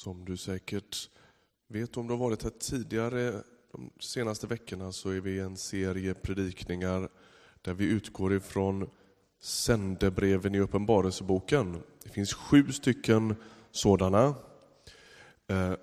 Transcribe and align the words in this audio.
Som 0.00 0.24
du 0.24 0.36
säkert 0.36 1.10
vet 1.68 1.96
om 1.96 2.06
du 2.06 2.12
har 2.12 2.18
varit 2.18 2.42
här 2.42 2.50
tidigare 2.50 3.42
de 3.72 3.90
senaste 3.98 4.46
veckorna 4.46 4.92
så 4.92 5.10
är 5.10 5.20
vi 5.20 5.30
i 5.30 5.40
en 5.40 5.56
serie 5.56 6.14
predikningar 6.14 7.08
där 7.62 7.74
vi 7.74 7.84
utgår 7.84 8.34
ifrån 8.34 8.90
sändebreven 9.40 10.54
i 10.54 10.60
Uppenbarelseboken. 10.60 11.82
Det 12.02 12.08
finns 12.08 12.34
sju 12.34 12.72
stycken 12.72 13.34
sådana. 13.70 14.34
Eh, 15.46 15.74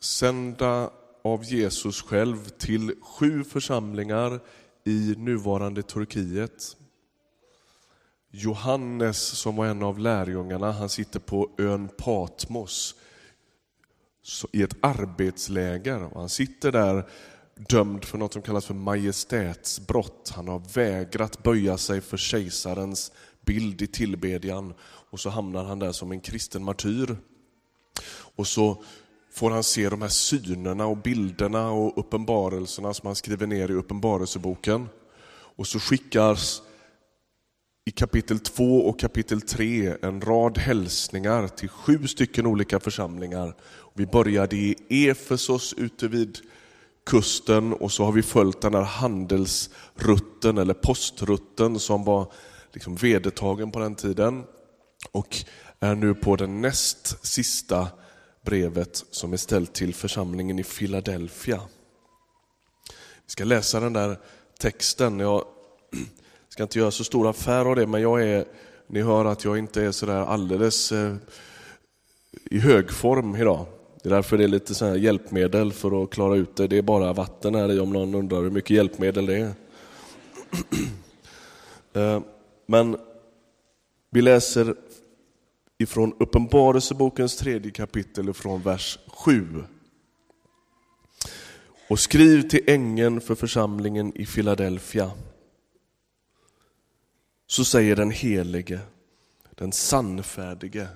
avsända 0.00 0.92
av 1.24 1.44
Jesus 1.44 2.02
själv 2.02 2.48
till 2.48 2.94
sju 3.00 3.44
församlingar 3.44 4.40
i 4.84 5.14
nuvarande 5.18 5.82
Turkiet. 5.82 6.76
Johannes 8.30 9.18
som 9.18 9.56
var 9.56 9.66
en 9.66 9.82
av 9.82 9.98
lärjungarna, 9.98 10.72
han 10.72 10.88
sitter 10.88 11.20
på 11.20 11.50
ön 11.58 11.88
Patmos 11.98 12.94
i 14.52 14.62
ett 14.62 14.76
arbetsläger. 14.80 16.10
Han 16.14 16.28
sitter 16.28 16.72
där 16.72 17.08
dömd 17.68 18.04
för 18.04 18.18
något 18.18 18.32
som 18.32 18.42
kallas 18.42 18.66
för 18.66 18.74
majestätsbrott. 18.74 20.32
Han 20.36 20.48
har 20.48 20.62
vägrat 20.74 21.42
böja 21.42 21.78
sig 21.78 22.00
för 22.00 22.16
kejsarens 22.16 23.12
bild 23.40 23.82
i 23.82 23.86
tillbedjan 23.86 24.74
och 24.82 25.20
så 25.20 25.30
hamnar 25.30 25.64
han 25.64 25.78
där 25.78 25.92
som 25.92 26.12
en 26.12 26.20
kristen 26.20 26.64
martyr. 26.64 27.16
Och 28.36 28.46
så 28.46 28.84
får 29.32 29.50
han 29.50 29.64
se 29.64 29.88
de 29.88 30.02
här 30.02 30.08
synerna 30.08 30.86
och 30.86 30.96
bilderna 30.96 31.70
och 31.70 31.98
uppenbarelserna 31.98 32.94
som 32.94 33.06
han 33.06 33.16
skriver 33.16 33.46
ner 33.46 33.70
i 33.70 33.74
Uppenbarelseboken. 33.74 34.88
Och 35.56 35.66
så 35.66 35.80
skickas 35.80 36.62
i 37.84 37.90
kapitel 37.90 38.38
2 38.38 38.80
och 38.80 39.00
kapitel 39.00 39.40
3 39.40 39.96
en 40.02 40.20
rad 40.20 40.58
hälsningar 40.58 41.48
till 41.48 41.68
sju 41.68 42.06
stycken 42.06 42.46
olika 42.46 42.80
församlingar. 42.80 43.54
Vi 43.94 44.06
började 44.06 44.56
i 44.56 44.76
Efesos 45.08 45.74
ute 45.76 46.08
vid 46.08 46.38
kusten 47.06 47.72
och 47.72 47.92
så 47.92 48.04
har 48.04 48.12
vi 48.12 48.22
följt 48.22 48.60
den 48.60 48.74
här 48.74 48.82
handelsrutten 48.82 50.58
eller 50.58 50.74
postrutten 50.74 51.78
som 51.78 52.04
var 52.04 52.32
liksom 52.72 52.96
vedertagen 52.96 53.70
på 53.70 53.78
den 53.78 53.94
tiden 53.94 54.44
och 55.12 55.36
är 55.80 55.94
nu 55.94 56.14
på 56.14 56.36
den 56.36 56.60
näst 56.60 57.26
sista 57.26 57.88
brevet 58.44 59.04
som 59.10 59.32
är 59.32 59.36
ställt 59.36 59.74
till 59.74 59.94
församlingen 59.94 60.58
i 60.58 60.64
Philadelphia. 60.64 61.60
Vi 63.26 63.32
ska 63.32 63.44
läsa 63.44 63.80
den 63.80 63.92
där 63.92 64.18
texten. 64.58 65.20
Jag 65.20 65.44
ska 66.50 66.62
inte 66.62 66.78
göra 66.78 66.90
så 66.90 67.04
stor 67.04 67.30
affär 67.30 67.64
av 67.64 67.76
det, 67.76 67.86
men 67.86 68.02
jag 68.02 68.22
är, 68.22 68.44
ni 68.86 69.02
hör 69.02 69.24
att 69.24 69.44
jag 69.44 69.58
inte 69.58 69.82
är 69.82 69.92
sådär 69.92 70.20
alldeles 70.20 70.92
eh, 70.92 71.14
i 72.50 72.58
hög 72.58 72.90
form 72.90 73.36
idag. 73.36 73.66
Det 74.02 74.08
är 74.08 74.14
därför 74.14 74.38
det 74.38 74.44
är 74.44 74.48
lite 74.48 74.74
så 74.74 74.96
hjälpmedel 74.96 75.72
för 75.72 76.04
att 76.04 76.10
klara 76.10 76.36
ut 76.36 76.56
det. 76.56 76.66
Det 76.66 76.78
är 76.78 76.82
bara 76.82 77.12
vatten 77.12 77.54
här 77.54 77.72
i 77.72 77.80
om 77.80 77.92
någon 77.92 78.14
undrar 78.14 78.42
hur 78.42 78.50
mycket 78.50 78.70
hjälpmedel 78.70 79.26
det 79.26 79.36
är. 79.36 79.52
Eh, 81.92 82.20
men 82.66 82.96
vi 84.10 84.22
läser 84.22 84.74
ifrån 85.78 86.14
Uppenbarelsebokens 86.18 87.36
tredje 87.36 87.70
kapitel 87.70 88.32
från 88.32 88.62
vers 88.62 88.98
7. 89.06 89.64
Och 91.88 91.98
skriv 91.98 92.48
till 92.48 92.64
ängeln 92.66 93.20
för 93.20 93.34
församlingen 93.34 94.12
i 94.16 94.26
Filadelfia. 94.26 95.10
Så 97.50 97.64
säger 97.64 97.96
den 97.96 98.10
helige, 98.10 98.80
den 99.54 99.72
sannfärdige, 99.72 100.88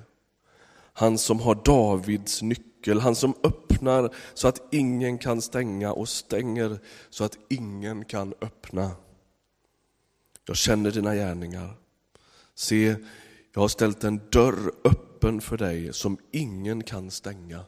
han 0.93 1.19
som 1.19 1.41
har 1.41 1.55
Davids 1.55 2.43
nyckel, 2.43 3.01
han 3.01 3.15
som 3.15 3.35
öppnar 3.43 4.15
så 4.35 4.49
att 4.49 4.63
ingen 4.71 5.19
kan 5.19 5.43
stänga 5.43 5.93
och 5.93 6.09
stänger 6.09 6.79
så 7.11 7.25
att 7.25 7.39
ingen 7.49 8.05
kan 8.05 8.35
öppna. 8.41 8.91
Jag 10.47 10.57
känner 10.57 10.91
dina 10.91 11.15
gärningar. 11.15 11.75
Se, 12.55 12.97
jag 13.55 13.61
har 13.61 13.69
ställt 13.69 14.05
en 14.05 14.21
dörr 14.33 14.73
öppen 14.85 15.41
för 15.41 15.57
dig 15.57 15.93
som 15.93 16.19
ingen 16.31 16.83
kan 16.83 17.11
stänga. 17.11 17.61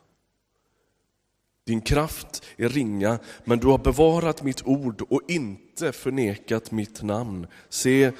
Din 1.65 1.81
kraft 1.81 2.45
är 2.57 2.69
ringa, 2.69 3.19
men 3.45 3.59
du 3.59 3.67
har 3.67 3.79
bevarat 3.79 4.43
mitt 4.43 4.67
ord 4.67 5.03
och 5.09 5.23
inte 5.29 5.93
förnekat 5.93 6.71
mitt 6.71 7.03
namn. 7.03 7.47
Se, 7.69 8.13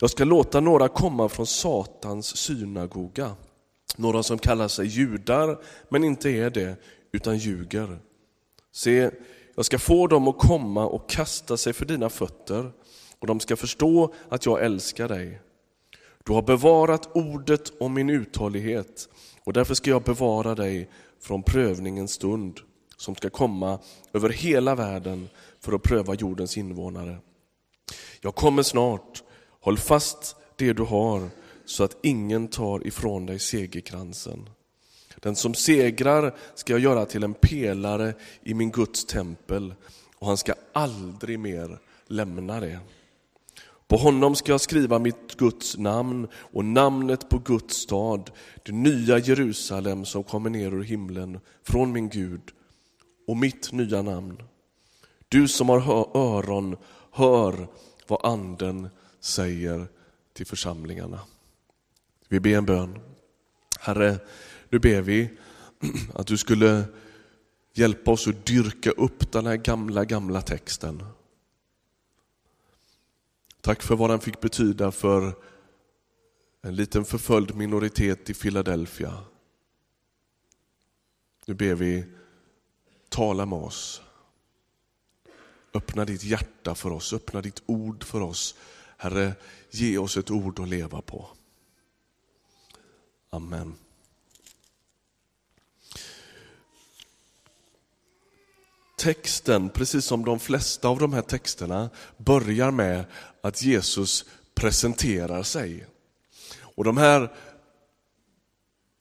jag 0.00 0.10
ska 0.10 0.24
låta 0.24 0.60
några 0.60 0.88
komma 0.88 1.28
från 1.28 1.46
Satans 1.46 2.36
synagoga, 2.36 3.36
några 3.96 4.22
som 4.22 4.38
kallar 4.38 4.68
sig 4.68 4.86
judar 4.86 5.58
men 5.88 6.04
inte 6.04 6.30
är 6.30 6.50
det, 6.50 6.76
utan 7.12 7.38
ljuger. 7.38 7.98
Se, 8.72 9.10
jag 9.54 9.64
ska 9.64 9.78
få 9.78 10.06
dem 10.06 10.28
att 10.28 10.38
komma 10.38 10.86
och 10.86 11.08
kasta 11.08 11.56
sig 11.56 11.72
för 11.72 11.84
dina 11.84 12.10
fötter 12.10 12.72
och 13.18 13.26
de 13.26 13.40
ska 13.40 13.56
förstå 13.56 14.14
att 14.28 14.46
jag 14.46 14.64
älskar 14.64 15.08
dig. 15.08 15.40
Du 16.24 16.32
har 16.32 16.42
bevarat 16.42 17.16
ordet 17.16 17.72
om 17.80 17.94
min 17.94 18.10
uthållighet 18.10 19.08
och 19.44 19.52
därför 19.52 19.74
ska 19.74 19.90
jag 19.90 20.02
bevara 20.02 20.54
dig 20.54 20.90
från 21.20 21.42
prövningens 21.42 22.12
stund 22.12 22.60
som 22.96 23.14
ska 23.14 23.30
komma 23.30 23.78
över 24.12 24.28
hela 24.28 24.74
världen 24.74 25.28
för 25.60 25.72
att 25.72 25.82
pröva 25.82 26.14
jordens 26.14 26.58
invånare. 26.58 27.18
Jag 28.20 28.34
kommer 28.34 28.62
snart, 28.62 29.22
håll 29.64 29.78
fast 29.78 30.36
det 30.56 30.72
du 30.72 30.82
har 30.82 31.30
så 31.64 31.84
att 31.84 31.96
ingen 32.02 32.48
tar 32.48 32.86
ifrån 32.86 33.26
dig 33.26 33.38
segerkransen. 33.38 34.48
Den 35.16 35.36
som 35.36 35.54
segrar 35.54 36.34
ska 36.54 36.72
jag 36.72 36.80
göra 36.80 37.06
till 37.06 37.24
en 37.24 37.34
pelare 37.34 38.14
i 38.42 38.54
min 38.54 38.70
Guds 38.70 39.04
tempel 39.04 39.74
och 40.18 40.26
han 40.26 40.36
ska 40.36 40.54
aldrig 40.72 41.38
mer 41.38 41.78
lämna 42.06 42.60
det. 42.60 42.78
På 43.88 43.96
honom 43.96 44.34
ska 44.34 44.52
jag 44.52 44.60
skriva 44.60 44.98
mitt 44.98 45.36
Guds 45.36 45.78
namn 45.78 46.28
och 46.34 46.64
namnet 46.64 47.28
på 47.28 47.38
Guds 47.38 47.76
stad, 47.76 48.30
det 48.62 48.72
nya 48.72 49.18
Jerusalem 49.18 50.04
som 50.04 50.24
kommer 50.24 50.50
ner 50.50 50.74
ur 50.74 50.82
himlen 50.82 51.40
från 51.62 51.92
min 51.92 52.08
Gud 52.08 52.42
och 53.26 53.36
mitt 53.36 53.72
nya 53.72 54.02
namn. 54.02 54.42
Du 55.28 55.48
som 55.48 55.68
har 55.68 56.16
öron, 56.16 56.76
hör 57.10 57.68
vad 58.06 58.24
anden 58.24 58.88
säger 59.24 59.86
till 60.32 60.46
församlingarna. 60.46 61.20
Vi 62.28 62.40
ber 62.40 62.56
en 62.56 62.66
bön. 62.66 62.98
Herre, 63.80 64.18
nu 64.68 64.78
ber 64.78 65.00
vi 65.00 65.30
att 66.14 66.26
du 66.26 66.36
skulle 66.36 66.84
hjälpa 67.72 68.10
oss 68.10 68.28
att 68.28 68.46
dyrka 68.46 68.90
upp 68.90 69.32
den 69.32 69.46
här 69.46 69.56
gamla, 69.56 70.04
gamla 70.04 70.42
texten 70.42 71.02
Tack 73.60 73.82
för 73.82 73.96
vad 73.96 74.10
den 74.10 74.20
fick 74.20 74.40
betyda 74.40 74.92
för 74.92 75.34
en 76.62 76.76
liten 76.76 77.04
förföljd 77.04 77.54
minoritet 77.54 78.30
i 78.30 78.34
Philadelphia. 78.34 79.24
Nu 81.46 81.54
ber 81.54 81.74
vi, 81.74 82.04
tala 83.08 83.46
med 83.46 83.58
oss. 83.58 84.02
Öppna 85.74 86.04
ditt 86.04 86.24
hjärta 86.24 86.74
för 86.74 86.92
oss, 86.92 87.12
öppna 87.12 87.40
ditt 87.40 87.62
ord 87.66 88.04
för 88.04 88.20
oss. 88.20 88.54
Herre, 89.04 89.32
ge 89.70 89.98
oss 89.98 90.16
ett 90.16 90.30
ord 90.30 90.60
att 90.60 90.68
leva 90.68 91.02
på. 91.02 91.28
Amen. 93.30 93.76
texten, 99.04 99.68
precis 99.68 100.04
som 100.04 100.24
de 100.24 100.38
flesta 100.38 100.88
av 100.88 100.98
de 100.98 101.12
här 101.12 101.22
texterna, 101.22 101.90
börjar 102.16 102.70
med 102.70 103.04
att 103.40 103.62
Jesus 103.62 104.24
presenterar 104.54 105.42
sig. 105.42 105.86
Och 106.60 106.84
de 106.84 106.96
här 106.96 107.32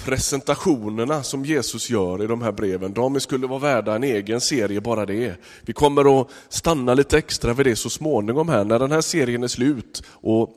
presentationerna 0.06 1.24
som 1.24 1.46
Jesus 1.46 1.90
gör 1.90 2.24
i 2.24 2.28
de 2.28 2.42
här 2.42 2.52
breven, 2.52 2.94
de 2.94 3.20
skulle 3.20 3.48
vara 3.48 3.60
värda 3.60 3.96
en 3.96 4.04
egen 4.04 4.42
serie 4.42 4.82
bara 4.82 5.06
det. 5.06 5.36
Vi 5.62 5.74
kommer 5.74 6.22
att 6.22 6.28
stanna 6.50 6.94
lite 6.94 7.18
extra 7.18 7.54
vid 7.54 7.66
det 7.66 7.76
så 7.76 7.90
småningom 7.90 8.50
här 8.50 8.64
när 8.64 8.80
den 8.80 8.92
här 8.92 9.02
serien 9.02 9.44
är 9.44 9.48
slut 9.48 10.04
och 10.08 10.50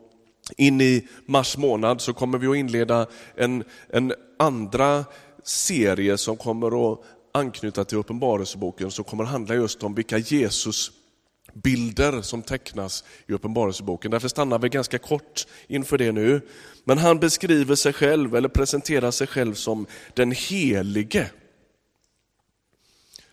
in 0.57 0.81
i 0.81 1.09
mars 1.27 1.57
månad 1.57 2.01
så 2.01 2.13
kommer 2.13 2.39
vi 2.39 2.47
att 2.47 2.57
inleda 2.57 3.07
en, 3.35 3.65
en 3.89 4.13
andra 4.39 5.05
serie 5.45 6.19
som 6.19 6.37
kommer 6.37 6.93
att 6.93 7.01
anknyta 7.33 7.85
till 7.85 7.99
Uppenbarelseboken 7.99 8.91
som 8.91 9.05
kommer 9.05 9.25
att 9.25 9.31
handla 9.31 9.55
just 9.55 9.83
om 9.83 9.95
vilka 9.95 10.19
Jesus 10.19 10.91
bilder 11.63 12.23
som 12.23 12.43
tecknas 12.43 13.05
i 13.27 13.33
Uppenbarelseboken. 13.33 14.11
Därför 14.11 14.29
stannar 14.29 14.59
vi 14.59 14.69
ganska 14.69 14.99
kort 14.99 15.47
inför 15.67 15.99
det 15.99 16.13
nu. 16.13 16.41
Men 16.85 16.99
han 16.99 17.19
beskriver 17.19 17.75
sig 17.75 17.93
själv, 17.93 18.37
eller 18.37 18.49
presenterar 18.49 19.11
sig 19.11 19.27
själv 19.27 19.55
som 19.55 19.87
den 20.15 20.33
helige. 20.33 21.31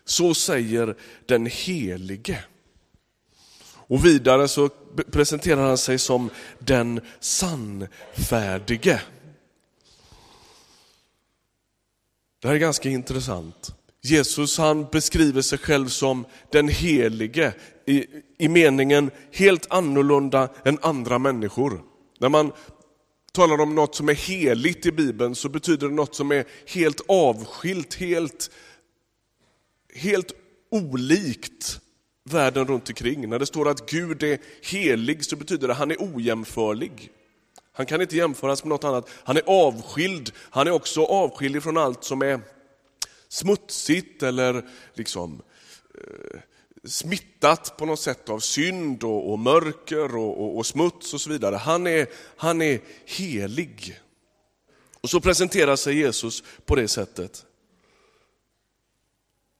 Så 0.06 0.34
säger 0.34 0.96
den 1.26 1.46
helige. 1.46 2.44
Och 3.88 4.06
vidare 4.06 4.48
så 4.48 4.70
presenterar 5.12 5.68
han 5.68 5.78
sig 5.78 6.00
som 6.00 6.30
den 6.60 7.02
sannfärdige. 7.20 9.02
Det 12.40 12.48
här 12.48 12.56
är 12.56 12.60
ganska 12.60 12.90
intressant. 12.90 13.76
Jesus 14.02 14.58
han 14.58 14.88
beskriver 14.92 15.42
sig 15.42 15.58
själv 15.58 15.88
som 15.88 16.26
den 16.52 16.68
helige 16.68 17.54
i, 17.86 18.06
i 18.38 18.48
meningen 18.48 19.12
helt 19.32 19.68
annorlunda 19.70 20.50
än 20.66 20.80
andra 20.82 21.20
människor. 21.20 21.82
När 22.20 22.30
man 22.30 22.52
talar 23.32 23.62
om 23.62 23.76
något 23.76 23.96
som 23.96 24.10
är 24.10 24.14
heligt 24.14 24.86
i 24.86 24.92
Bibeln 24.92 25.36
så 25.36 25.50
betyder 25.50 25.88
det 25.88 25.94
något 25.94 26.16
som 26.16 26.32
är 26.32 26.46
helt 26.68 27.02
avskilt, 27.08 27.94
helt, 27.96 28.52
helt 29.96 30.32
olikt 30.72 31.80
världen 32.24 32.68
runt 32.68 32.90
omkring. 32.90 33.30
När 33.30 33.40
det 33.40 33.46
står 33.46 33.70
att 33.70 33.90
Gud 33.90 34.24
är 34.24 34.40
helig 34.62 35.26
så 35.26 35.36
betyder 35.36 35.68
det 35.68 35.74
att 35.74 35.80
han 35.80 35.92
är 35.92 35.98
ojämförlig. 36.00 37.12
Han 37.74 37.86
kan 37.86 38.02
inte 38.02 38.16
jämföras 38.16 38.64
med 38.64 38.70
något 38.70 38.84
annat. 38.84 39.10
Han 39.24 39.38
är 39.38 39.44
avskild. 39.46 40.32
Han 40.38 40.68
är 40.68 40.72
också 40.72 41.04
avskild 41.04 41.64
från 41.64 41.78
allt 41.78 42.04
som 42.04 42.22
är 42.22 42.42
smutsigt 43.28 44.24
eller 44.24 44.66
liksom 44.94 45.42
eh, 45.96 46.40
smittat 46.88 47.78
på 47.78 47.86
något 47.86 48.00
sätt 48.00 48.30
av 48.30 48.40
synd 48.40 49.04
och, 49.04 49.32
och 49.32 49.40
mörker 49.40 50.16
och, 50.16 50.44
och, 50.44 50.58
och, 50.58 50.66
smuts 50.66 51.14
och 51.14 51.22
så 51.22 51.30
vidare. 51.30 51.56
Han 51.56 51.88
är, 51.88 52.08
han 52.38 52.62
är 52.62 52.80
helig. 53.06 54.00
Och 55.02 55.10
så 55.10 55.22
presenterar 55.22 55.76
sig 55.76 55.98
Jesus 55.98 56.44
på 56.66 56.76
det 56.76 56.88
sättet. 56.88 57.46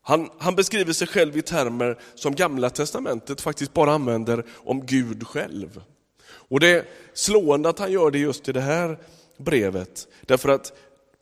Han, 0.02 0.30
han, 0.38 0.56
beskriver 0.56 0.94
sig 0.94 1.08
själv 1.08 1.38
i 1.38 1.42
termer 1.42 2.00
som 2.16 2.36
Gamla 2.36 2.70
Testamentet 2.70 3.42
faktiskt 3.42 3.74
bara 3.74 3.94
använder 3.94 4.46
om 4.54 4.86
Gud 4.86 5.28
själv. 5.28 5.82
Och 6.26 6.60
det 6.60 6.68
är 6.68 6.86
slående 7.14 7.70
att 7.70 7.80
han 7.80 7.92
gör 7.92 8.12
det 8.12 8.20
just 8.20 8.50
i 8.50 8.52
det 8.52 8.62
här 8.62 8.98
brevet. 9.38 10.08
Därför 10.22 10.50
att 10.50 10.74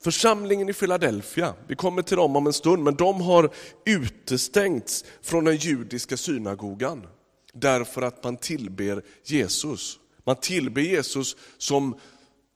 församlingen 0.04 0.70
i 0.70 0.74
Philadelphia, 0.74 1.54
vi 1.68 1.76
kommer 1.76 2.02
till 2.02 2.18
dem 2.18 2.36
om 2.36 2.48
en 2.48 2.54
stund, 2.54 2.84
men 2.84 2.96
de 2.96 3.22
har 3.22 3.50
utestängts 3.86 5.06
från 5.22 5.44
den 5.44 5.56
judiska 5.56 6.18
synagogan. 6.18 7.08
Därför 7.54 8.02
att 8.02 8.24
man 8.24 8.38
tillber 8.38 9.04
Jesus. 9.24 10.00
Man 10.24 10.36
tillber 10.36 10.82
Jesus 10.82 11.36
som, 11.58 11.96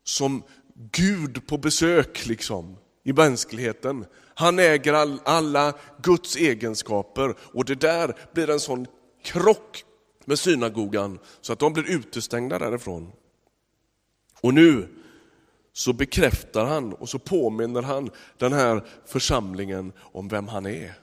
som 0.03 0.43
Gud 0.91 1.47
på 1.47 1.57
besök 1.57 2.25
liksom, 2.25 2.77
i 3.03 3.13
mänskligheten. 3.13 4.05
Han 4.35 4.59
äger 4.59 4.93
all, 4.93 5.19
alla 5.25 5.73
Guds 6.01 6.35
egenskaper 6.35 7.35
och 7.39 7.65
det 7.65 7.75
där 7.75 8.15
blir 8.33 8.49
en 8.49 8.59
sån 8.59 8.87
krock 9.23 9.83
med 10.25 10.39
synagogan 10.39 11.19
så 11.41 11.53
att 11.53 11.59
de 11.59 11.73
blir 11.73 11.91
utestängda 11.91 12.59
därifrån. 12.59 13.11
Och 14.41 14.53
nu 14.53 14.87
så 15.77 15.93
bekräftar 15.93 16.65
han 16.65 16.93
och 16.93 17.09
så 17.09 17.19
påminner 17.19 17.81
han 17.81 18.09
den 18.37 18.53
här 18.53 18.83
församlingen 19.05 19.93
om 19.97 20.27
vem 20.27 20.47
han 20.47 20.65
är. 20.65 20.93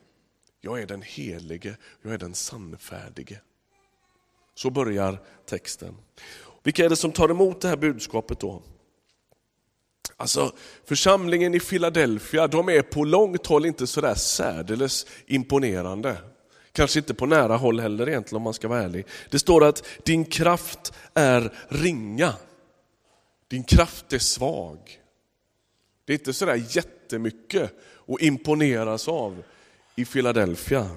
Jag 0.60 0.82
är 0.82 0.86
den 0.86 1.02
helige, 1.02 1.76
jag 2.02 2.14
är 2.14 2.18
den 2.18 2.34
sannfärdige. 2.34 3.40
Så 4.54 4.70
börjar 4.70 5.18
texten. 5.46 5.96
Vilka 6.62 6.84
är 6.84 6.88
det 6.88 6.96
som 6.96 7.12
tar 7.12 7.28
emot 7.28 7.60
det 7.60 7.68
här 7.68 7.76
budskapet 7.76 8.40
då? 8.40 8.62
Alltså 10.16 10.52
församlingen 10.84 11.54
i 11.54 11.60
Philadelphia, 11.60 12.46
de 12.46 12.68
är 12.68 12.82
på 12.82 13.04
långt 13.04 13.46
håll 13.46 13.66
inte 13.66 13.86
sådär 13.86 14.14
särdeles 14.14 15.06
imponerande. 15.26 16.16
Kanske 16.72 16.98
inte 16.98 17.14
på 17.14 17.26
nära 17.26 17.56
håll 17.56 17.80
heller 17.80 18.08
egentligen 18.08 18.36
om 18.36 18.42
man 18.42 18.54
ska 18.54 18.68
vara 18.68 18.82
ärlig. 18.82 19.06
Det 19.30 19.38
står 19.38 19.64
att 19.64 19.84
din 20.04 20.24
kraft 20.24 20.92
är 21.14 21.52
ringa. 21.68 22.34
Din 23.52 23.64
kraft 23.64 24.12
är 24.12 24.18
svag. 24.18 24.78
Det 26.04 26.12
är 26.12 26.18
inte 26.18 26.32
sådär 26.32 26.64
jättemycket 26.70 27.72
att 28.08 28.20
imponeras 28.20 29.08
av 29.08 29.42
i 29.96 30.04
Philadelphia. 30.04 30.90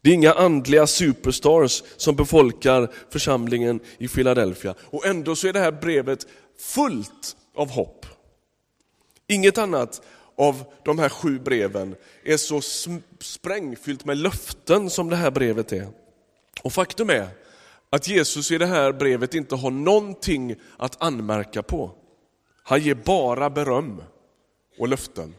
Det 0.00 0.10
är 0.10 0.14
inga 0.14 0.32
andliga 0.32 0.86
superstars 0.86 1.82
som 1.96 2.16
befolkar 2.16 2.92
församlingen 3.08 3.80
i 3.98 4.08
Philadelphia. 4.08 4.74
Och 4.80 5.06
ändå 5.06 5.36
så 5.36 5.48
är 5.48 5.52
det 5.52 5.58
här 5.58 5.72
brevet 5.72 6.26
fullt 6.58 7.36
av 7.54 7.70
hopp. 7.70 8.06
Inget 9.26 9.58
annat 9.58 10.02
av 10.36 10.64
de 10.84 10.98
här 10.98 11.08
sju 11.08 11.38
breven 11.38 11.96
är 12.24 12.36
så 12.36 12.60
sprängfyllt 13.20 14.04
med 14.04 14.16
löften 14.16 14.90
som 14.90 15.10
det 15.10 15.16
här 15.16 15.30
brevet 15.30 15.72
är. 15.72 15.88
Och 16.62 16.72
faktum 16.72 17.10
är 17.10 17.28
att 17.90 18.08
Jesus 18.08 18.50
i 18.50 18.58
det 18.58 18.66
här 18.66 18.92
brevet 18.92 19.34
inte 19.34 19.54
har 19.54 19.70
någonting 19.70 20.56
att 20.76 21.02
anmärka 21.02 21.62
på. 21.62 21.90
Han 22.62 22.80
ger 22.80 22.94
bara 22.94 23.50
beröm 23.50 24.02
och 24.78 24.88
löften. 24.88 25.34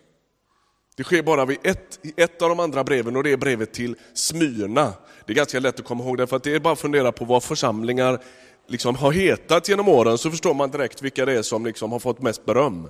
Det 0.95 1.03
sker 1.03 1.23
bara 1.23 1.45
vid 1.45 1.57
ett, 1.63 1.99
i 2.01 2.13
ett 2.17 2.41
av 2.41 2.49
de 2.49 2.59
andra 2.59 2.83
breven 2.83 3.15
och 3.15 3.23
det 3.23 3.31
är 3.31 3.37
brevet 3.37 3.73
till 3.73 3.95
Smyrna. 4.13 4.93
Det 5.25 5.33
är 5.33 5.35
ganska 5.35 5.59
lätt 5.59 5.79
att 5.79 5.85
komma 5.85 6.03
ihåg 6.03 6.17
det, 6.17 6.27
för 6.27 6.35
att 6.35 6.43
det 6.43 6.55
är 6.55 6.59
bara 6.59 6.73
att 6.73 6.79
fundera 6.79 7.11
på 7.11 7.25
vad 7.25 7.43
församlingar 7.43 8.23
liksom 8.67 8.95
har 8.95 9.11
hetat 9.11 9.69
genom 9.69 9.87
åren 9.87 10.17
så 10.17 10.31
förstår 10.31 10.53
man 10.53 10.71
direkt 10.71 11.01
vilka 11.01 11.25
det 11.25 11.33
är 11.33 11.41
som 11.41 11.65
liksom 11.65 11.91
har 11.91 11.99
fått 11.99 12.21
mest 12.21 12.45
beröm. 12.45 12.89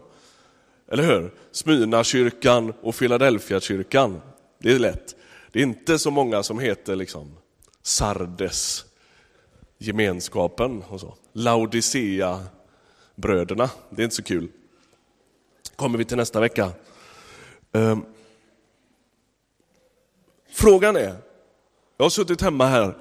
Eller 0.91 1.03
hur? 1.03 1.33
Smyrna-kyrkan 1.51 2.73
och 2.81 2.95
Philadelphia-kyrkan. 2.95 4.21
Det 4.59 4.71
är 4.71 4.79
lätt. 4.79 5.15
Det 5.51 5.59
är 5.59 5.63
inte 5.63 5.99
så 5.99 6.11
många 6.11 6.43
som 6.43 6.59
heter 6.59 6.95
liksom 6.95 7.37
Sardes, 7.83 8.85
gemenskapen 9.81 10.83
och 10.87 10.99
så. 10.99 11.13
Laodicea, 11.33 12.43
bröderna. 13.15 13.69
Det 13.89 14.01
är 14.01 14.03
inte 14.03 14.15
så 14.15 14.23
kul. 14.23 14.47
kommer 15.75 15.97
vi 15.97 16.05
till 16.05 16.17
nästa 16.17 16.39
vecka. 16.39 16.71
Ehm, 17.71 18.05
frågan 20.49 20.95
är, 20.95 21.15
jag 21.97 22.05
har 22.05 22.09
suttit 22.09 22.41
hemma 22.41 22.65
här 22.65 22.97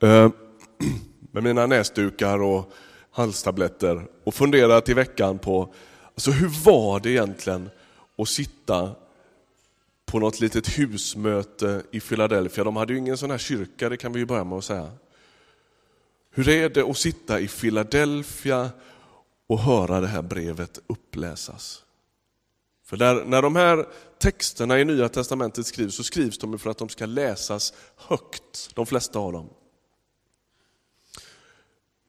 ehm, 0.00 0.32
med 1.32 1.42
mina 1.42 1.66
näsdukar 1.66 2.42
och 2.42 2.72
halstabletter 3.10 4.06
och 4.24 4.34
funderat 4.34 4.88
i 4.88 4.94
veckan 4.94 5.38
på 5.38 5.74
alltså 6.14 6.30
hur 6.30 6.64
var 6.64 7.00
det 7.00 7.10
egentligen 7.10 7.70
att 8.18 8.28
sitta 8.28 8.90
på 10.06 10.18
något 10.18 10.40
litet 10.40 10.78
husmöte 10.78 11.82
i 11.90 12.00
Philadelphia. 12.00 12.64
De 12.64 12.76
hade 12.76 12.92
ju 12.92 12.98
ingen 12.98 13.16
sån 13.16 13.30
här 13.30 13.38
kyrka, 13.38 13.88
det 13.88 13.96
kan 13.96 14.12
vi 14.12 14.18
ju 14.18 14.26
börja 14.26 14.44
med 14.44 14.58
att 14.58 14.64
säga. 14.64 14.90
Hur 16.36 16.48
är 16.48 16.68
det 16.68 16.90
att 16.90 16.96
sitta 16.96 17.40
i 17.40 17.48
Philadelphia 17.48 18.70
och 19.46 19.58
höra 19.58 20.00
det 20.00 20.06
här 20.06 20.22
brevet 20.22 20.78
uppläsas? 20.86 21.84
För 22.84 22.96
där, 22.96 23.24
när 23.24 23.42
de 23.42 23.56
här 23.56 23.86
texterna 24.18 24.80
i 24.80 24.84
Nya 24.84 25.08
Testamentet 25.08 25.66
skrivs 25.66 25.94
så 25.94 26.04
skrivs 26.04 26.38
de 26.38 26.58
för 26.58 26.70
att 26.70 26.78
de 26.78 26.88
ska 26.88 27.06
läsas 27.06 27.72
högt, 27.96 28.70
de 28.74 28.86
flesta 28.86 29.18
av 29.18 29.32
dem. 29.32 29.48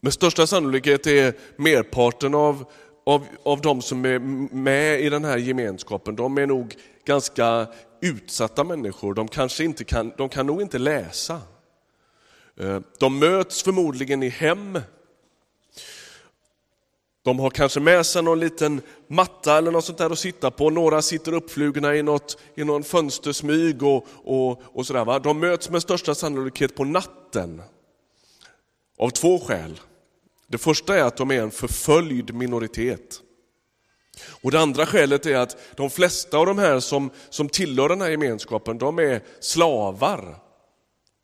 Med 0.01 0.13
största 0.13 0.47
sannolikhet 0.47 1.07
är 1.07 1.33
merparten 1.55 2.35
av, 2.35 2.65
av, 3.05 3.25
av 3.43 3.61
de 3.61 3.81
som 3.81 4.05
är 4.05 4.19
med 4.55 5.01
i 5.01 5.09
den 5.09 5.25
här 5.25 5.37
gemenskapen, 5.37 6.15
de 6.15 6.37
är 6.37 6.47
nog 6.47 6.75
ganska 7.05 7.67
utsatta 8.01 8.63
människor. 8.63 9.13
De, 9.13 9.27
kanske 9.27 9.63
inte 9.63 9.83
kan, 9.83 10.13
de 10.17 10.29
kan 10.29 10.47
nog 10.47 10.61
inte 10.61 10.77
läsa. 10.77 11.41
Eh, 12.59 12.79
de 12.99 13.19
möts 13.19 13.63
förmodligen 13.63 14.23
i 14.23 14.29
hem. 14.29 14.79
De 17.23 17.39
har 17.39 17.49
kanske 17.49 17.79
med 17.79 18.05
sig 18.05 18.23
någon 18.23 18.39
liten 18.39 18.81
matta 19.07 19.57
eller 19.57 19.71
något 19.71 19.85
sånt 19.85 19.97
där 19.97 20.09
att 20.09 20.19
sitta 20.19 20.51
på. 20.51 20.69
Några 20.69 21.01
sitter 21.01 21.33
uppflugna 21.33 21.95
i, 21.95 22.03
något, 22.03 22.37
i 22.55 22.63
någon 22.63 22.83
fönstersmyg 22.83 23.83
och, 23.83 24.07
och, 24.23 24.61
och 24.63 24.87
sådär. 24.87 25.05
Va? 25.05 25.19
De 25.19 25.39
möts 25.39 25.69
med 25.69 25.81
största 25.81 26.15
sannolikhet 26.15 26.75
på 26.75 26.83
natten. 26.83 27.61
Av 28.97 29.09
två 29.09 29.39
skäl. 29.39 29.79
Det 30.47 30.57
första 30.57 30.97
är 30.97 31.03
att 31.03 31.17
de 31.17 31.31
är 31.31 31.41
en 31.41 31.51
förföljd 31.51 32.33
minoritet. 32.33 33.21
Och 34.41 34.51
Det 34.51 34.59
andra 34.59 34.85
skälet 34.85 35.25
är 35.25 35.37
att 35.37 35.57
de 35.75 35.89
flesta 35.89 36.37
av 36.37 36.45
de 36.45 36.57
här 36.57 36.79
som, 36.79 37.09
som 37.29 37.49
tillhör 37.49 37.89
den 37.89 38.01
här 38.01 38.09
gemenskapen, 38.09 38.77
de 38.77 38.99
är 38.99 39.21
slavar. 39.39 40.44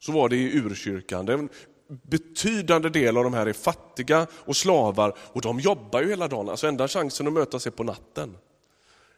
Så 0.02 0.12
var 0.12 0.30
det 0.30 0.36
i 0.36 0.58
urkyrkan. 0.58 1.30
En 1.30 1.50
betydande 1.88 2.90
del 2.90 3.18
av 3.18 3.24
de 3.24 3.34
här 3.34 3.46
är 3.46 3.54
fattiga 3.54 4.28
och 4.34 4.56
slavar 4.56 5.14
och 5.18 5.42
de 5.42 5.60
jobbar 5.60 6.02
ju 6.02 6.10
hela 6.10 6.28
dagen. 6.28 6.50
Alltså 6.50 6.68
enda 6.68 6.88
chansen 6.88 7.28
att 7.28 7.34
mötas 7.34 7.68
är 7.68 7.72
på 7.72 7.84
natten. 7.84 8.38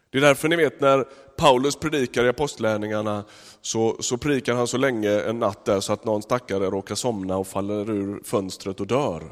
Det 0.09 0.17
är 0.17 0.21
därför 0.21 0.47
ni 0.47 0.55
vet 0.55 0.81
när 0.81 1.03
Paulus 1.37 1.75
predikar 1.75 2.25
i 2.25 2.29
apostlärningarna 2.29 3.23
så, 3.61 3.97
så 3.99 4.17
predikar 4.17 4.53
han 4.53 4.67
så 4.67 4.77
länge 4.77 5.21
en 5.21 5.39
natt 5.39 5.65
där 5.65 5.79
så 5.79 5.93
att 5.93 6.05
någon 6.05 6.21
stackare 6.21 6.65
råkar 6.65 6.95
somna 6.95 7.37
och 7.37 7.47
faller 7.47 7.89
ur 7.89 8.23
fönstret 8.23 8.79
och 8.79 8.87
dör. 8.87 9.23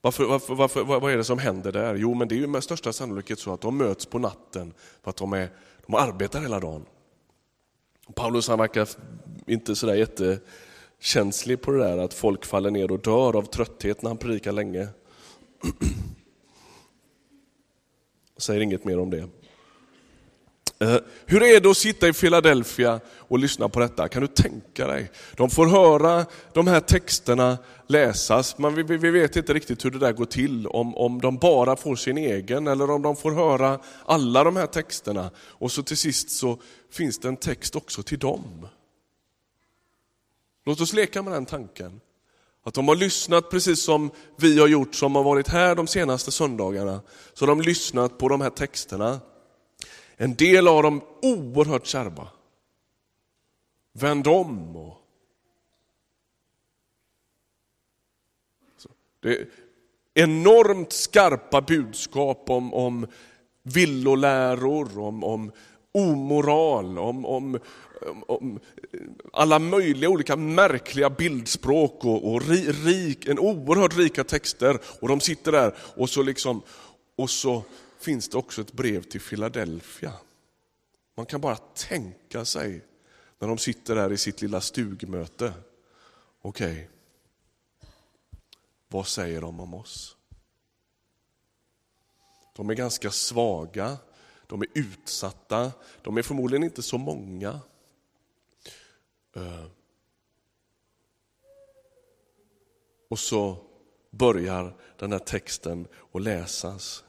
Varför, 0.00 0.24
varför, 0.24 0.54
varför, 0.54 0.84
vad 0.84 1.12
är 1.12 1.16
det 1.16 1.24
som 1.24 1.38
händer 1.38 1.72
där? 1.72 1.94
Jo, 1.94 2.14
men 2.14 2.28
det 2.28 2.34
är 2.34 2.36
ju 2.36 2.46
med 2.46 2.64
största 2.64 2.92
sannolikhet 2.92 3.38
så 3.38 3.52
att 3.52 3.60
de 3.60 3.76
möts 3.76 4.06
på 4.06 4.18
natten 4.18 4.74
för 5.02 5.10
att 5.10 5.16
de, 5.16 5.32
är, 5.32 5.50
de 5.86 5.94
arbetar 5.94 6.40
hela 6.40 6.60
dagen. 6.60 6.84
Paulus 8.14 8.48
han 8.48 8.58
verkar 8.58 8.88
inte 9.46 9.76
sådär 9.76 9.94
jättekänslig 9.94 11.62
på 11.62 11.70
det 11.70 11.78
där 11.78 11.98
att 11.98 12.14
folk 12.14 12.44
faller 12.44 12.70
ner 12.70 12.90
och 12.92 13.00
dör 13.00 13.36
av 13.36 13.42
trötthet 13.42 14.02
när 14.02 14.10
han 14.10 14.18
predikar 14.18 14.52
länge. 14.52 14.88
Säger 18.36 18.60
inget 18.60 18.84
mer 18.84 18.98
om 18.98 19.10
det. 19.10 19.28
Eh, 20.80 20.96
hur 21.26 21.42
är 21.42 21.60
det 21.60 21.70
att 21.70 21.76
sitta 21.76 22.08
i 22.08 22.12
Philadelphia 22.12 23.00
och 23.18 23.38
lyssna 23.38 23.68
på 23.68 23.80
detta? 23.80 24.08
Kan 24.08 24.22
du 24.22 24.28
tänka 24.28 24.86
dig? 24.86 25.10
De 25.36 25.50
får 25.50 25.66
höra 25.66 26.26
de 26.52 26.66
här 26.66 26.80
texterna 26.80 27.58
läsas, 27.86 28.58
men 28.58 28.74
vi, 28.74 28.82
vi 28.82 29.10
vet 29.10 29.36
inte 29.36 29.54
riktigt 29.54 29.84
hur 29.84 29.90
det 29.90 29.98
där 29.98 30.12
går 30.12 30.24
till. 30.24 30.66
Om, 30.66 30.96
om 30.96 31.20
de 31.20 31.36
bara 31.36 31.76
får 31.76 31.96
sin 31.96 32.18
egen 32.18 32.66
eller 32.66 32.90
om 32.90 33.02
de 33.02 33.16
får 33.16 33.32
höra 33.32 33.80
alla 34.04 34.44
de 34.44 34.56
här 34.56 34.66
texterna. 34.66 35.30
Och 35.38 35.72
så 35.72 35.82
till 35.82 35.96
sist 35.96 36.30
så 36.30 36.60
finns 36.92 37.18
det 37.18 37.28
en 37.28 37.36
text 37.36 37.76
också 37.76 38.02
till 38.02 38.18
dem. 38.18 38.68
Låt 40.66 40.80
oss 40.80 40.92
leka 40.92 41.22
med 41.22 41.32
den 41.32 41.46
tanken. 41.46 42.00
Att 42.64 42.74
de 42.74 42.88
har 42.88 42.96
lyssnat 42.96 43.50
precis 43.50 43.82
som 43.82 44.10
vi 44.36 44.60
har 44.60 44.68
gjort 44.68 44.94
som 44.94 45.14
har 45.14 45.22
varit 45.22 45.48
här 45.48 45.74
de 45.74 45.86
senaste 45.86 46.30
söndagarna. 46.30 47.00
Så 47.34 47.44
har 47.44 47.46
de 47.46 47.60
lyssnat 47.60 48.18
på 48.18 48.28
de 48.28 48.40
här 48.40 48.50
texterna. 48.50 49.20
En 50.20 50.34
del 50.34 50.68
av 50.68 50.82
dem 50.82 51.00
oerhört 51.22 51.86
kärva. 51.86 52.28
Vänd 53.92 54.26
om. 54.26 54.76
Och... 54.76 54.94
Det 59.20 59.28
är 59.28 59.46
enormt 60.14 60.92
skarpa 60.92 61.60
budskap 61.60 62.50
om, 62.50 62.74
om 62.74 63.06
villoläror, 63.62 64.98
om, 64.98 65.24
om 65.24 65.52
omoral, 65.92 66.98
om, 66.98 67.26
om, 67.26 67.58
om, 68.26 68.60
alla 69.32 69.58
möjliga 69.58 70.10
olika 70.10 70.36
märkliga 70.36 71.10
bildspråk 71.10 72.04
och, 72.04 72.34
och 72.34 72.42
rik, 72.84 73.26
en 73.26 73.38
oerhört 73.38 73.96
rika 73.96 74.24
texter. 74.24 74.78
Och 75.00 75.08
de 75.08 75.20
sitter 75.20 75.52
där 75.52 75.74
och 75.96 76.10
så 76.10 76.22
liksom, 76.22 76.62
och 77.16 77.30
så 77.30 77.62
finns 77.98 78.28
det 78.28 78.38
också 78.38 78.60
ett 78.60 78.72
brev 78.72 79.02
till 79.02 79.20
Philadelphia. 79.20 80.12
Man 81.14 81.26
kan 81.26 81.40
bara 81.40 81.56
tänka 81.56 82.44
sig 82.44 82.84
när 83.38 83.48
de 83.48 83.58
sitter 83.58 83.94
där 83.94 84.12
i 84.12 84.16
sitt 84.16 84.42
lilla 84.42 84.60
stugmöte. 84.60 85.52
Okej, 86.40 86.72
okay. 86.72 86.86
vad 88.88 89.06
säger 89.06 89.40
de 89.40 89.60
om 89.60 89.74
oss? 89.74 90.16
De 92.56 92.70
är 92.70 92.74
ganska 92.74 93.10
svaga, 93.10 93.96
de 94.46 94.62
är 94.62 94.68
utsatta, 94.74 95.72
de 96.02 96.16
är 96.16 96.22
förmodligen 96.22 96.64
inte 96.64 96.82
så 96.82 96.98
många. 96.98 97.60
Eh. 99.36 99.64
Och 103.08 103.18
så 103.18 103.56
börjar 104.10 104.76
den 104.98 105.12
här 105.12 105.18
texten 105.18 105.88
att 106.12 106.22
läsas. 106.22 107.04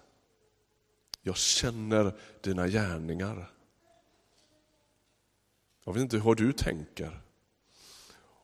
Jag 1.22 1.38
känner 1.38 2.16
dina 2.42 2.68
gärningar. 2.68 3.52
Jag 5.84 5.94
vet 5.94 6.02
inte 6.02 6.20
hur 6.20 6.36
du 6.36 6.54
tänker. 6.54 7.22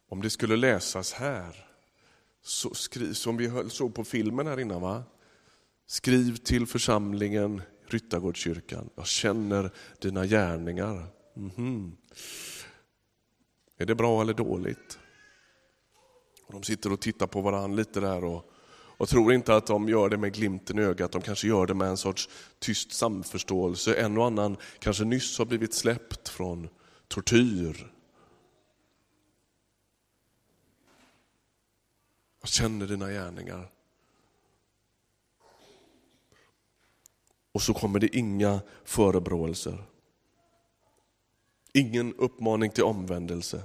Om 0.09 0.21
det 0.21 0.29
skulle 0.29 0.55
läsas 0.55 1.13
här, 1.13 1.69
så 2.41 2.73
skriv, 2.73 3.13
som 3.13 3.37
vi 3.37 3.69
såg 3.69 3.95
på 3.95 4.03
filmen 4.03 4.47
här 4.47 4.59
innan. 4.59 4.81
Va? 4.81 5.03
Skriv 5.85 6.35
till 6.35 6.67
församlingen 6.67 7.61
Ryttargårdskyrkan. 7.87 8.89
Jag 8.95 9.07
känner 9.07 9.71
dina 9.99 10.25
gärningar. 10.25 11.07
Mm 11.35 11.49
-hmm. 11.51 11.91
Är 13.77 13.85
det 13.85 13.95
bra 13.95 14.21
eller 14.21 14.33
dåligt? 14.33 14.99
de 16.47 16.63
sitter 16.63 16.91
och 16.91 16.99
tittar 16.99 17.27
på 17.27 17.41
varandra 17.41 17.77
lite 17.77 17.99
där 17.99 18.23
och 18.23 18.51
och 18.97 19.09
tror 19.09 19.33
inte 19.33 19.55
att 19.55 19.67
de 19.67 19.89
gör 19.89 20.09
det 20.09 20.17
med 20.17 20.33
glimten 20.33 20.79
i 20.79 20.81
ögat, 20.81 21.11
de 21.11 21.21
kanske 21.21 21.47
gör 21.47 21.67
det 21.67 21.73
med 21.73 21.87
en 21.87 21.97
sorts 21.97 22.29
tyst 22.59 22.91
samförståelse. 22.91 23.95
En 23.95 24.17
och 24.17 24.25
annan 24.25 24.57
kanske 24.79 25.05
nyss 25.05 25.37
har 25.37 25.45
blivit 25.45 25.73
släppt 25.73 26.29
från 26.29 26.69
tortyr. 27.07 27.91
Jag 32.41 32.49
känner 32.49 32.87
dina 32.87 33.11
gärningar. 33.11 33.71
Och 37.51 37.61
så 37.61 37.73
kommer 37.73 37.99
det 37.99 38.15
inga 38.15 38.59
förebråelser. 38.83 39.83
Ingen 41.73 42.13
uppmaning 42.13 42.71
till 42.71 42.83
omvändelse. 42.83 43.61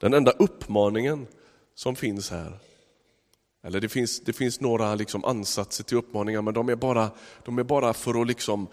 Den 0.00 0.14
enda 0.14 0.30
uppmaningen 0.30 1.26
som 1.74 1.96
finns 1.96 2.30
här 2.30 2.58
eller 3.62 3.80
det 3.80 3.88
finns, 3.88 4.20
det 4.20 4.32
finns 4.32 4.60
några 4.60 4.94
liksom 4.94 5.24
ansatser 5.24 5.84
till 5.84 5.96
uppmaningar, 5.96 6.42
men 6.42 6.54
de 6.54 6.68
är 6.68 6.76
bara, 6.76 7.10
de 7.44 7.58
är 7.58 7.62
bara 7.62 7.94
för 7.94 8.20
att 8.20 8.26
liksom 8.26 8.68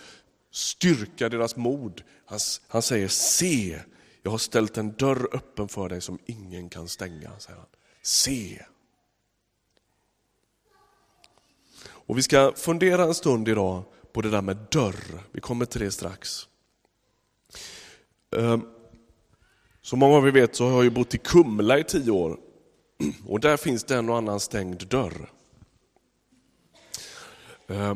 styrka 0.51 1.29
deras 1.29 1.55
mod. 1.55 2.01
Han, 2.25 2.39
han 2.67 2.81
säger, 2.81 3.07
se, 3.07 3.79
jag 4.21 4.31
har 4.31 4.37
ställt 4.37 4.77
en 4.77 4.91
dörr 4.91 5.27
öppen 5.31 5.67
för 5.67 5.89
dig 5.89 6.01
som 6.01 6.19
ingen 6.25 6.69
kan 6.69 6.87
stänga. 6.87 7.39
Säger 7.39 7.59
han. 7.59 7.67
Se. 8.01 8.65
Och 11.87 12.17
Vi 12.17 12.23
ska 12.23 12.53
fundera 12.55 13.03
en 13.03 13.13
stund 13.13 13.49
idag 13.49 13.83
på 14.13 14.21
det 14.21 14.29
där 14.29 14.41
med 14.41 14.57
dörr. 14.71 15.23
Vi 15.31 15.41
kommer 15.41 15.65
till 15.65 15.81
det 15.81 15.91
strax. 15.91 16.47
Ehm, 18.37 18.61
som 19.81 19.99
många 19.99 20.15
av 20.15 20.27
er 20.27 20.31
vet 20.31 20.55
så 20.55 20.69
har 20.69 20.83
jag 20.83 20.93
bott 20.93 21.15
i 21.15 21.17
Kumla 21.17 21.79
i 21.79 21.83
tio 21.83 22.11
år. 22.11 22.39
Och 23.27 23.39
där 23.39 23.57
finns 23.57 23.83
det 23.83 23.95
en 23.95 24.09
och 24.09 24.17
annan 24.17 24.39
stängd 24.39 24.87
dörr. 24.87 25.29
Eh, 27.67 27.95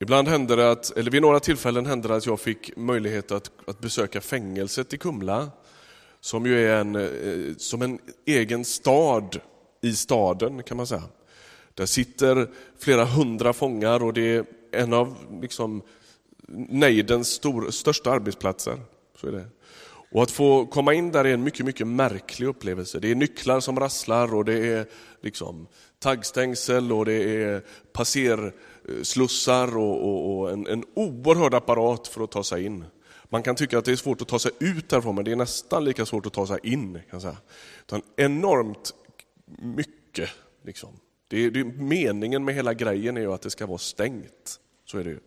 ibland 0.00 0.28
hände 0.28 0.56
det 0.56 0.70
att, 0.70 0.96
eller 0.96 1.10
vid 1.10 1.22
några 1.22 1.40
tillfällen 1.40 1.86
hände 1.86 2.08
det 2.08 2.16
att 2.16 2.26
jag 2.26 2.40
fick 2.40 2.76
möjlighet 2.76 3.32
att, 3.32 3.50
att 3.66 3.80
besöka 3.80 4.20
fängelset 4.20 4.92
i 4.92 4.98
Kumla, 4.98 5.50
som 6.20 6.46
ju 6.46 6.66
är 6.66 6.80
en, 6.80 6.96
eh, 6.96 7.56
som 7.56 7.82
en 7.82 7.98
egen 8.26 8.64
stad 8.64 9.40
i 9.80 9.92
staden 9.92 10.62
kan 10.62 10.76
man 10.76 10.86
säga. 10.86 11.02
Där 11.74 11.86
sitter 11.86 12.50
flera 12.78 13.04
hundra 13.04 13.52
fångar 13.52 14.02
och 14.02 14.12
det 14.12 14.36
är 14.36 14.44
en 14.72 14.92
av 14.92 15.16
liksom, 15.42 15.82
nejdens 16.68 17.28
stor, 17.28 17.70
största 17.70 18.10
arbetsplatser. 18.10 18.80
Så 19.16 19.26
är 19.26 19.32
det. 19.32 19.46
Och 20.12 20.22
att 20.22 20.30
få 20.30 20.66
komma 20.66 20.94
in 20.94 21.12
där 21.12 21.24
är 21.24 21.34
en 21.34 21.42
mycket, 21.42 21.66
mycket 21.66 21.86
märklig 21.86 22.46
upplevelse. 22.46 22.98
Det 22.98 23.10
är 23.10 23.14
nycklar 23.14 23.60
som 23.60 23.80
rasslar 23.80 24.34
och 24.34 24.44
det 24.44 24.68
är 24.68 24.86
liksom 25.22 25.66
taggstängsel 25.98 26.92
och 26.92 27.04
det 27.04 27.44
är 27.44 27.62
passerslussar 27.92 29.76
och, 29.76 30.08
och, 30.08 30.38
och 30.38 30.50
en, 30.52 30.66
en 30.66 30.84
oerhörd 30.94 31.54
apparat 31.54 32.08
för 32.08 32.24
att 32.24 32.30
ta 32.30 32.44
sig 32.44 32.64
in. 32.64 32.84
Man 33.28 33.42
kan 33.42 33.56
tycka 33.56 33.78
att 33.78 33.84
det 33.84 33.92
är 33.92 33.96
svårt 33.96 34.22
att 34.22 34.28
ta 34.28 34.38
sig 34.38 34.52
ut 34.58 34.88
därifrån, 34.88 35.14
men 35.14 35.24
det 35.24 35.32
är 35.32 35.36
nästan 35.36 35.84
lika 35.84 36.06
svårt 36.06 36.26
att 36.26 36.32
ta 36.32 36.46
sig 36.46 36.58
in. 36.62 36.92
Kan 36.92 37.02
jag 37.10 37.22
säga. 37.22 37.36
Utan 37.86 38.02
enormt 38.16 38.94
mycket. 39.58 40.30
Liksom. 40.64 40.88
Det 41.28 41.44
är, 41.44 41.50
det 41.50 41.60
är, 41.60 41.64
meningen 41.64 42.44
med 42.44 42.54
hela 42.54 42.74
grejen 42.74 43.16
är 43.16 43.20
ju 43.20 43.32
att 43.32 43.42
det 43.42 43.50
ska 43.50 43.66
vara 43.66 43.78
stängt. 43.78 44.60
Så 44.84 44.98
är 44.98 45.04
det 45.04 45.10
ju. 45.10 45.20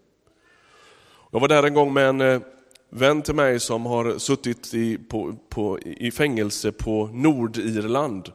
Jag 1.31 1.39
var 1.39 1.47
där 1.47 1.63
en 1.63 1.73
gång 1.73 1.93
med 1.93 2.09
en 2.09 2.21
eh, 2.21 2.41
vän 2.89 3.21
till 3.21 3.35
mig 3.35 3.59
som 3.59 3.85
har 3.85 4.17
suttit 4.17 4.73
i, 4.73 4.97
på, 4.97 5.35
på, 5.49 5.79
i 5.79 6.11
fängelse 6.11 6.71
på 6.71 7.09
Nordirland. 7.13 8.31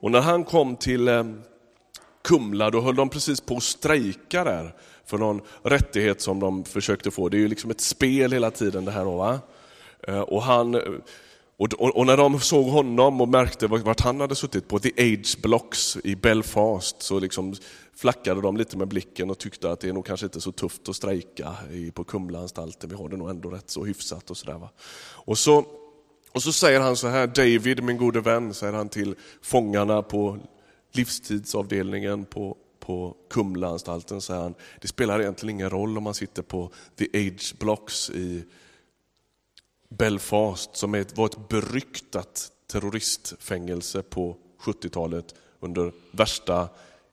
Och 0.00 0.10
när 0.10 0.20
han 0.20 0.44
kom 0.44 0.76
till 0.76 1.08
eh, 1.08 1.24
Kumla, 2.24 2.70
då 2.70 2.80
höll 2.80 2.96
de 2.96 3.08
precis 3.08 3.40
på 3.40 3.56
att 3.56 3.62
strejka 3.62 4.44
där 4.44 4.74
för 5.06 5.18
någon 5.18 5.40
rättighet 5.62 6.20
som 6.20 6.40
de 6.40 6.64
försökte 6.64 7.10
få. 7.10 7.28
Det 7.28 7.36
är 7.36 7.38
ju 7.38 7.48
liksom 7.48 7.70
ett 7.70 7.80
spel 7.80 8.32
hela 8.32 8.50
tiden 8.50 8.84
det 8.84 8.90
här. 8.90 9.04
Då, 9.04 9.16
va? 9.16 9.40
Eh, 10.08 10.20
och, 10.20 10.42
han, 10.42 10.74
och, 11.56 11.72
och, 11.72 12.06
när 12.06 12.16
de 12.16 12.40
såg 12.40 12.66
honom 12.66 13.20
och 13.20 13.28
märkte 13.28 13.66
vart 13.66 14.00
han 14.00 14.20
hade 14.20 14.34
suttit 14.34 14.68
på, 14.68 14.78
The 14.78 14.92
Age 14.96 15.38
Blocks 15.42 15.96
i 16.04 16.16
Belfast, 16.16 17.02
så 17.02 17.20
liksom 17.20 17.54
flackade 17.96 18.40
de 18.40 18.56
lite 18.56 18.76
med 18.76 18.88
blicken 18.88 19.30
och 19.30 19.38
tyckte 19.38 19.70
att 19.70 19.80
det 19.80 19.88
är 19.88 19.92
nog 19.92 20.06
kanske 20.06 20.26
inte 20.26 20.40
så 20.40 20.52
tufft 20.52 20.88
att 20.88 20.96
strejka 20.96 21.56
på 21.94 22.04
Kumlaanstalten, 22.04 22.90
vi 22.90 22.96
har 22.96 23.08
det 23.08 23.16
nog 23.16 23.30
ändå 23.30 23.50
rätt 23.50 23.70
så 23.70 23.84
hyfsat 23.84 24.30
och 24.30 24.36
sådär. 24.36 24.68
Och 25.02 25.38
så, 25.38 25.64
och 26.32 26.42
så 26.42 26.52
säger 26.52 26.80
han 26.80 26.96
så 26.96 27.08
här, 27.08 27.26
David, 27.26 27.82
min 27.82 27.96
gode 27.96 28.20
vän, 28.20 28.54
säger 28.54 28.72
han 28.72 28.88
till 28.88 29.14
fångarna 29.42 30.02
på 30.02 30.38
livstidsavdelningen 30.92 32.24
på, 32.24 32.56
på 32.80 33.16
Kumlaanstalten, 33.30 34.20
säger 34.20 34.40
han, 34.40 34.54
det 34.80 34.88
spelar 34.88 35.20
egentligen 35.20 35.56
ingen 35.56 35.70
roll 35.70 35.98
om 35.98 36.04
man 36.04 36.14
sitter 36.14 36.42
på 36.42 36.70
The 36.98 37.06
Age 37.14 37.54
Blocks 37.58 38.10
i 38.10 38.44
Belfast, 39.88 40.76
som 40.76 41.04
var 41.14 41.26
ett 41.26 41.48
beryktat 41.48 42.52
terroristfängelse 42.66 44.02
på 44.02 44.36
70-talet 44.60 45.34
under 45.60 45.92
värsta 46.10 46.68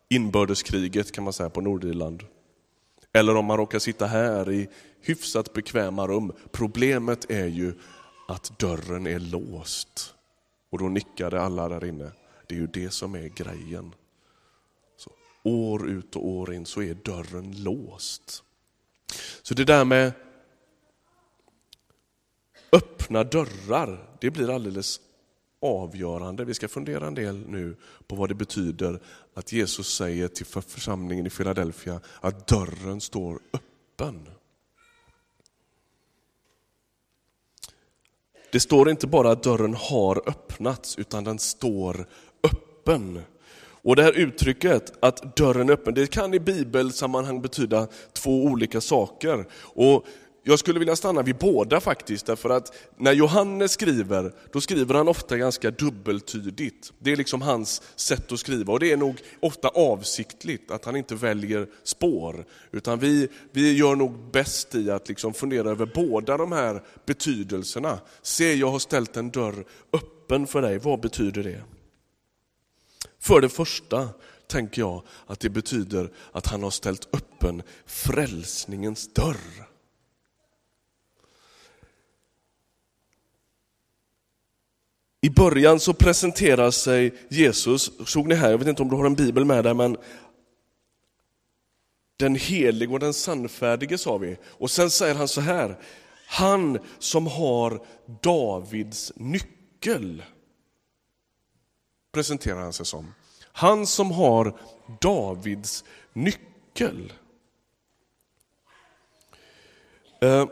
inbördeskriget 0.09 1.11
kan 1.11 1.23
man 1.23 1.33
säga 1.33 1.49
på 1.49 1.61
Nordirland. 1.61 2.23
Eller 3.13 3.35
om 3.35 3.45
man 3.45 3.57
råkar 3.57 3.79
sitta 3.79 4.05
här 4.05 4.51
i 4.51 4.69
hyfsat 5.01 5.53
bekväma 5.53 6.07
rum. 6.07 6.33
Problemet 6.51 7.31
är 7.31 7.47
ju 7.47 7.73
att 8.27 8.59
dörren 8.59 9.07
är 9.07 9.19
låst. 9.19 10.13
Och 10.69 10.79
då 10.79 10.89
nickade 10.89 11.41
alla 11.41 11.69
där 11.69 11.85
inne. 11.85 12.11
Det 12.47 12.55
är 12.55 12.59
ju 12.59 12.67
det 12.67 12.89
som 12.89 13.15
är 13.15 13.27
grejen. 13.27 13.95
Så, 14.97 15.11
år 15.43 15.89
ut 15.89 16.15
och 16.15 16.27
år 16.27 16.53
in 16.53 16.65
så 16.65 16.81
är 16.81 16.93
dörren 16.93 17.63
låst. 17.63 18.43
Så 19.41 19.53
det 19.53 19.65
där 19.65 19.85
med 19.85 20.11
öppna 22.71 23.23
dörrar, 23.23 24.09
det 24.21 24.31
blir 24.31 24.55
alldeles 24.55 24.99
avgörande. 25.61 26.45
Vi 26.45 26.53
ska 26.53 26.67
fundera 26.67 27.07
en 27.07 27.15
del 27.15 27.47
nu 27.47 27.75
på 28.07 28.15
vad 28.15 28.29
det 28.29 28.35
betyder 28.35 28.99
att 29.33 29.51
Jesus 29.51 29.95
säger 29.95 30.27
till 30.27 30.45
församlingen 30.45 31.25
i 31.25 31.29
Philadelphia 31.29 32.01
att 32.21 32.47
dörren 32.47 33.01
står 33.01 33.39
öppen. 33.53 34.29
Det 38.51 38.59
står 38.59 38.89
inte 38.89 39.07
bara 39.07 39.31
att 39.31 39.43
dörren 39.43 39.73
har 39.73 40.29
öppnats, 40.29 40.97
utan 40.97 41.23
den 41.23 41.39
står 41.39 42.07
öppen. 42.43 43.21
Och 43.81 43.95
det 43.95 44.03
här 44.03 44.17
uttrycket 44.17 44.93
att 45.03 45.35
dörren 45.35 45.69
är 45.69 45.73
öppen, 45.73 45.93
det 45.93 46.07
kan 46.07 46.33
i 46.33 46.39
bibelsammanhang 46.39 47.41
betyda 47.41 47.87
två 48.13 48.43
olika 48.43 48.81
saker. 48.81 49.45
Och 49.53 50.05
jag 50.43 50.59
skulle 50.59 50.79
vilja 50.79 50.95
stanna 50.95 51.21
vid 51.21 51.35
båda 51.35 51.79
faktiskt, 51.79 52.25
därför 52.25 52.49
att 52.49 52.73
när 52.97 53.13
Johannes 53.13 53.71
skriver, 53.71 54.33
då 54.51 54.61
skriver 54.61 54.95
han 54.95 55.07
ofta 55.07 55.37
ganska 55.37 55.71
dubbeltydigt. 55.71 56.93
Det 56.99 57.11
är 57.11 57.15
liksom 57.15 57.41
hans 57.41 57.81
sätt 57.95 58.31
att 58.31 58.39
skriva 58.39 58.73
och 58.73 58.79
det 58.79 58.91
är 58.91 58.97
nog 58.97 59.15
ofta 59.39 59.67
avsiktligt 59.67 60.71
att 60.71 60.85
han 60.85 60.95
inte 60.95 61.15
väljer 61.15 61.67
spår. 61.83 62.45
Utan 62.71 62.99
vi, 62.99 63.27
vi 63.51 63.77
gör 63.77 63.95
nog 63.95 64.31
bäst 64.31 64.75
i 64.75 64.91
att 64.91 65.09
liksom 65.09 65.33
fundera 65.33 65.69
över 65.69 65.85
båda 65.85 66.37
de 66.37 66.51
här 66.51 66.83
betydelserna. 67.05 67.99
Se, 68.21 68.53
jag 68.53 68.71
har 68.71 68.79
ställt 68.79 69.17
en 69.17 69.29
dörr 69.29 69.65
öppen 69.93 70.47
för 70.47 70.61
dig, 70.61 70.77
vad 70.77 70.99
betyder 70.99 71.43
det? 71.43 71.63
För 73.19 73.41
det 73.41 73.49
första 73.49 74.09
tänker 74.47 74.81
jag 74.81 75.03
att 75.27 75.39
det 75.39 75.49
betyder 75.49 76.11
att 76.31 76.47
han 76.47 76.63
har 76.63 76.71
ställt 76.71 77.09
öppen 77.13 77.61
frälsningens 77.85 79.13
dörr. 79.13 79.68
I 85.21 85.29
början 85.29 85.79
så 85.79 85.93
presenterar 85.93 86.71
sig 86.71 87.13
Jesus, 87.29 87.91
såg 88.05 88.27
ni 88.27 88.35
här, 88.35 88.51
jag 88.51 88.57
vet 88.57 88.67
inte 88.67 88.81
om 88.81 88.89
du 88.89 88.95
har 88.95 89.05
en 89.05 89.15
bibel 89.15 89.45
med 89.45 89.63
dig, 89.63 89.73
men 89.73 89.97
den 92.17 92.35
helige 92.35 92.93
och 92.93 92.99
den 92.99 93.13
sannfärdige 93.13 93.97
sa 93.97 94.17
vi. 94.17 94.37
Och 94.45 94.71
sen 94.71 94.89
säger 94.89 95.15
han 95.15 95.27
så 95.27 95.41
här, 95.41 95.79
han 96.27 96.79
som 96.99 97.27
har 97.27 97.85
Davids 98.21 99.11
nyckel, 99.15 100.23
presenterar 102.11 102.59
han 102.59 102.73
sig 102.73 102.85
som. 102.85 103.13
Han 103.51 103.87
som 103.87 104.11
har 104.11 104.59
Davids 105.01 105.83
nyckel. 106.13 107.13
Eh, 110.21 110.47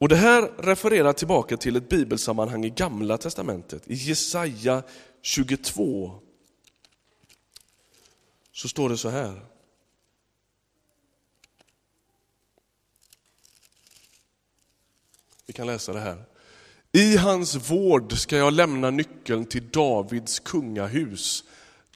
och 0.00 0.08
Det 0.08 0.16
här 0.16 0.42
refererar 0.58 1.12
tillbaka 1.12 1.56
till 1.56 1.76
ett 1.76 1.88
bibelsammanhang 1.88 2.64
i 2.64 2.70
Gamla 2.70 3.18
Testamentet. 3.18 3.82
I 3.86 3.94
Jesaja 3.94 4.82
22 5.22 6.20
så 8.52 8.68
står 8.68 8.88
det 8.88 8.96
så 8.96 9.08
här. 9.08 9.40
Vi 15.46 15.52
kan 15.52 15.66
läsa 15.66 15.92
det 15.92 16.00
här. 16.00 16.24
I 16.92 17.16
hans 17.16 17.70
vård 17.70 18.18
ska 18.18 18.36
jag 18.36 18.52
lämna 18.52 18.90
nyckeln 18.90 19.46
till 19.46 19.70
Davids 19.70 20.40
kungahus. 20.40 21.44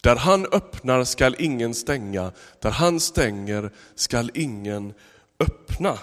Där 0.01 0.17
han 0.17 0.47
öppnar 0.47 1.05
skall 1.05 1.37
ingen 1.39 1.75
stänga, 1.75 2.33
där 2.59 2.71
han 2.71 3.01
stänger 3.01 3.71
skall 3.95 4.31
ingen 4.35 4.95
öppna. 5.41 5.99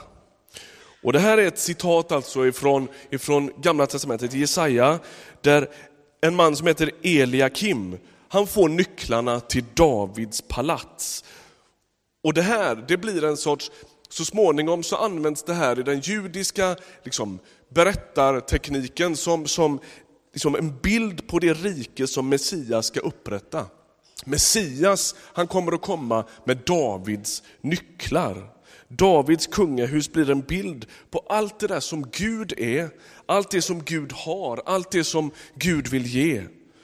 Och 1.04 1.14
Det 1.14 1.20
här 1.20 1.38
är 1.38 1.48
ett 1.48 1.60
citat 1.60 2.12
alltså 2.12 2.48
ifrån, 2.48 2.88
ifrån 3.10 3.52
Gamla 3.58 3.86
Testamentet, 3.86 4.34
Jesaja, 4.34 5.00
där 5.42 5.70
en 6.22 6.36
man 6.36 6.56
som 6.56 6.68
heter 6.68 6.92
Eliakim, 7.04 7.98
han 8.28 8.48
får 8.48 8.70
nycklarna 8.70 9.40
till 9.40 9.64
Davids 9.74 10.42
palats. 10.42 11.24
Och 12.24 12.34
det 12.34 12.42
här, 12.42 12.86
det 12.88 12.98
blir 12.98 13.24
en 13.24 13.38
sorts, 13.38 13.72
så 14.10 14.26
småningom 14.26 14.84
så 14.84 14.96
används 14.96 15.44
det 15.44 15.54
här 15.54 15.80
i 15.80 15.84
den 15.84 16.00
judiska 16.00 16.76
liksom, 17.04 17.40
berättartekniken 17.70 19.16
som, 19.16 19.48
som 19.48 19.80
liksom 20.34 20.56
en 20.56 20.78
bild 20.78 21.28
på 21.28 21.40
det 21.40 21.54
rike 21.54 22.08
som 22.08 22.30
Messias 22.30 22.86
ska 22.86 23.00
upprätta. 23.00 23.66
Messias, 24.26 25.16
han 25.34 25.48
kommer 25.48 25.72
att 25.72 25.82
komma 25.82 26.26
med 26.46 26.58
Davids 26.58 27.44
nycklar. 27.62 28.61
Davids 28.88 29.48
kungahus 29.48 30.12
blir 30.12 30.30
en 30.30 30.42
bild 30.42 30.86
på 31.10 31.26
allt 31.30 31.60
det 31.60 31.68
där 31.68 31.80
som 31.80 32.10
Gud 32.12 32.54
är, 32.58 32.90
allt 33.26 33.52
det 33.52 33.62
som 33.62 33.84
Gud 33.84 34.12
har, 34.12 34.62
allt 34.66 34.92
det 34.92 35.04
som 35.04 35.32
Gud 35.56 35.88
vill 35.88 36.06
ge. 36.06 36.44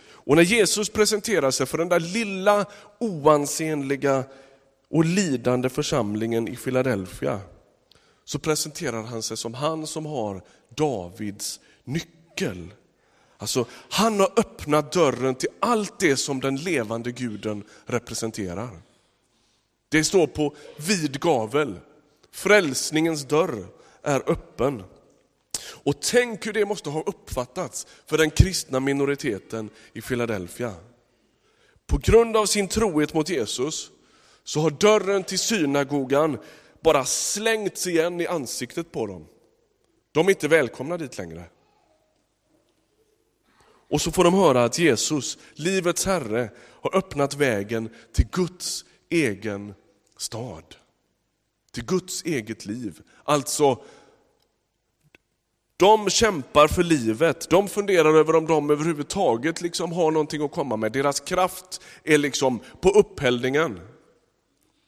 Och 0.10 0.36
när 0.36 0.44
Jesus 0.44 0.90
presenterar 0.90 1.52
sig 1.52 1.66
för 1.66 1.78
den 1.78 1.90
där 1.90 2.00
lilla 2.00 2.66
oansenliga 3.00 4.24
och 4.90 5.06
lidande 5.06 5.70
församlingen 5.70 6.48
i 6.48 6.56
Philadelphia, 6.56 7.40
så 8.26 8.40
presenterar 8.40 9.04
han 9.04 9.24
sig 9.24 9.38
som 9.38 9.54
han 9.54 9.88
som 9.88 10.06
har 10.06 10.42
Davids 10.76 11.60
nyckel. 11.84 12.74
Alltså, 13.38 13.66
han 13.90 14.20
har 14.20 14.32
öppnat 14.40 14.92
dörren 14.92 15.36
till 15.36 15.50
allt 15.60 16.00
det 16.00 16.18
som 16.18 16.40
den 16.40 16.56
levande 16.56 17.12
guden 17.12 17.64
representerar. 17.86 18.70
Det 19.90 20.04
står 20.04 20.28
på 20.28 20.56
vid 20.78 21.20
gavel. 21.20 21.80
Frälsningens 22.32 23.26
dörr 23.26 23.66
är 24.04 24.32
öppen. 24.32 24.84
Och 25.84 26.02
tänk 26.02 26.46
hur 26.46 26.54
det 26.54 26.66
måste 26.66 26.90
ha 26.90 27.02
uppfattats 27.02 27.88
för 28.06 28.18
den 28.18 28.32
kristna 28.32 28.80
minoriteten 28.80 29.70
i 29.94 30.02
Philadelphia. 30.02 30.74
På 31.88 31.98
grund 31.98 32.38
av 32.38 32.46
sin 32.46 32.68
trohet 32.68 33.14
mot 33.14 33.30
Jesus 33.30 33.92
så 34.44 34.60
har 34.60 34.70
dörren 34.70 35.24
till 35.24 35.40
synagogan 35.40 36.38
bara 36.82 37.06
slängts 37.06 37.88
igen 37.88 38.22
i 38.22 38.28
ansiktet 38.28 38.92
på 38.92 39.08
dem. 39.08 39.28
De 40.12 40.28
är 40.28 40.30
inte 40.30 40.48
välkomna 40.48 40.98
dit 40.98 41.18
längre. 41.18 41.44
Och 43.90 44.02
så 44.02 44.12
får 44.12 44.24
de 44.24 44.34
höra 44.34 44.64
att 44.64 44.80
Jesus, 44.80 45.38
livets 45.54 46.06
Herre, 46.06 46.50
har 46.82 46.96
öppnat 46.96 47.34
vägen 47.36 47.90
till 48.14 48.28
Guds 48.32 48.86
egen 49.10 49.74
stad 50.18 50.76
till 51.72 51.86
Guds 51.86 52.24
eget 52.24 52.66
liv. 52.66 53.02
Alltså, 53.24 53.84
de 55.78 56.10
kämpar 56.10 56.68
för 56.68 56.84
livet, 56.84 57.50
de 57.50 57.68
funderar 57.68 58.14
över 58.14 58.36
om 58.36 58.48
de 58.48 58.70
överhuvudtaget 58.70 59.62
liksom 59.62 59.92
har 59.92 60.12
någonting 60.12 60.44
att 60.44 60.52
komma 60.52 60.78
med. 60.78 60.92
Deras 60.92 61.20
kraft 61.20 61.82
är 62.04 62.18
liksom 62.18 62.60
på 62.82 62.90
upphällningen. 62.90 63.80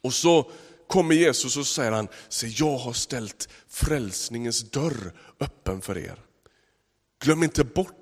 Och 0.04 0.14
så 0.14 0.52
kommer 0.88 1.16
Jesus 1.16 1.58
och 1.58 1.68
säger 1.68 1.92
han, 1.92 2.08
se 2.30 2.48
jag 2.48 2.78
har 2.78 2.94
ställt 2.94 3.50
frälsningens 3.68 4.72
dörr 4.72 5.14
öppen 5.40 5.82
för 5.82 5.98
er. 5.98 6.20
Glöm 7.24 7.44
inte 7.44 7.64
bort. 7.64 7.99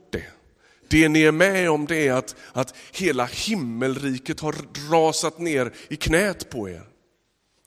Det 0.88 1.10
ni 1.10 1.22
är 1.24 1.32
med 1.32 1.70
om 1.70 1.86
det 1.86 2.08
är 2.08 2.14
att, 2.14 2.36
att 2.54 2.76
hela 2.92 3.26
himmelriket 3.26 4.40
har 4.40 4.56
rasat 4.92 5.40
ner 5.40 5.74
i 5.90 5.96
knät 5.96 6.50
på 6.50 6.70
er. 6.70 6.84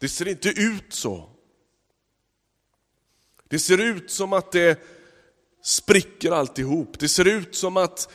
Det 0.00 0.08
ser 0.08 0.28
inte 0.28 0.48
ut 0.48 0.92
så. 0.92 1.28
Det 3.48 3.58
ser 3.58 3.78
ut 3.78 4.10
som 4.10 4.32
att 4.32 4.52
det 4.52 4.80
spricker 5.62 6.30
alltihop. 6.32 6.98
Det 6.98 7.08
ser 7.08 7.28
ut 7.28 7.54
som 7.54 7.76
att 7.76 8.08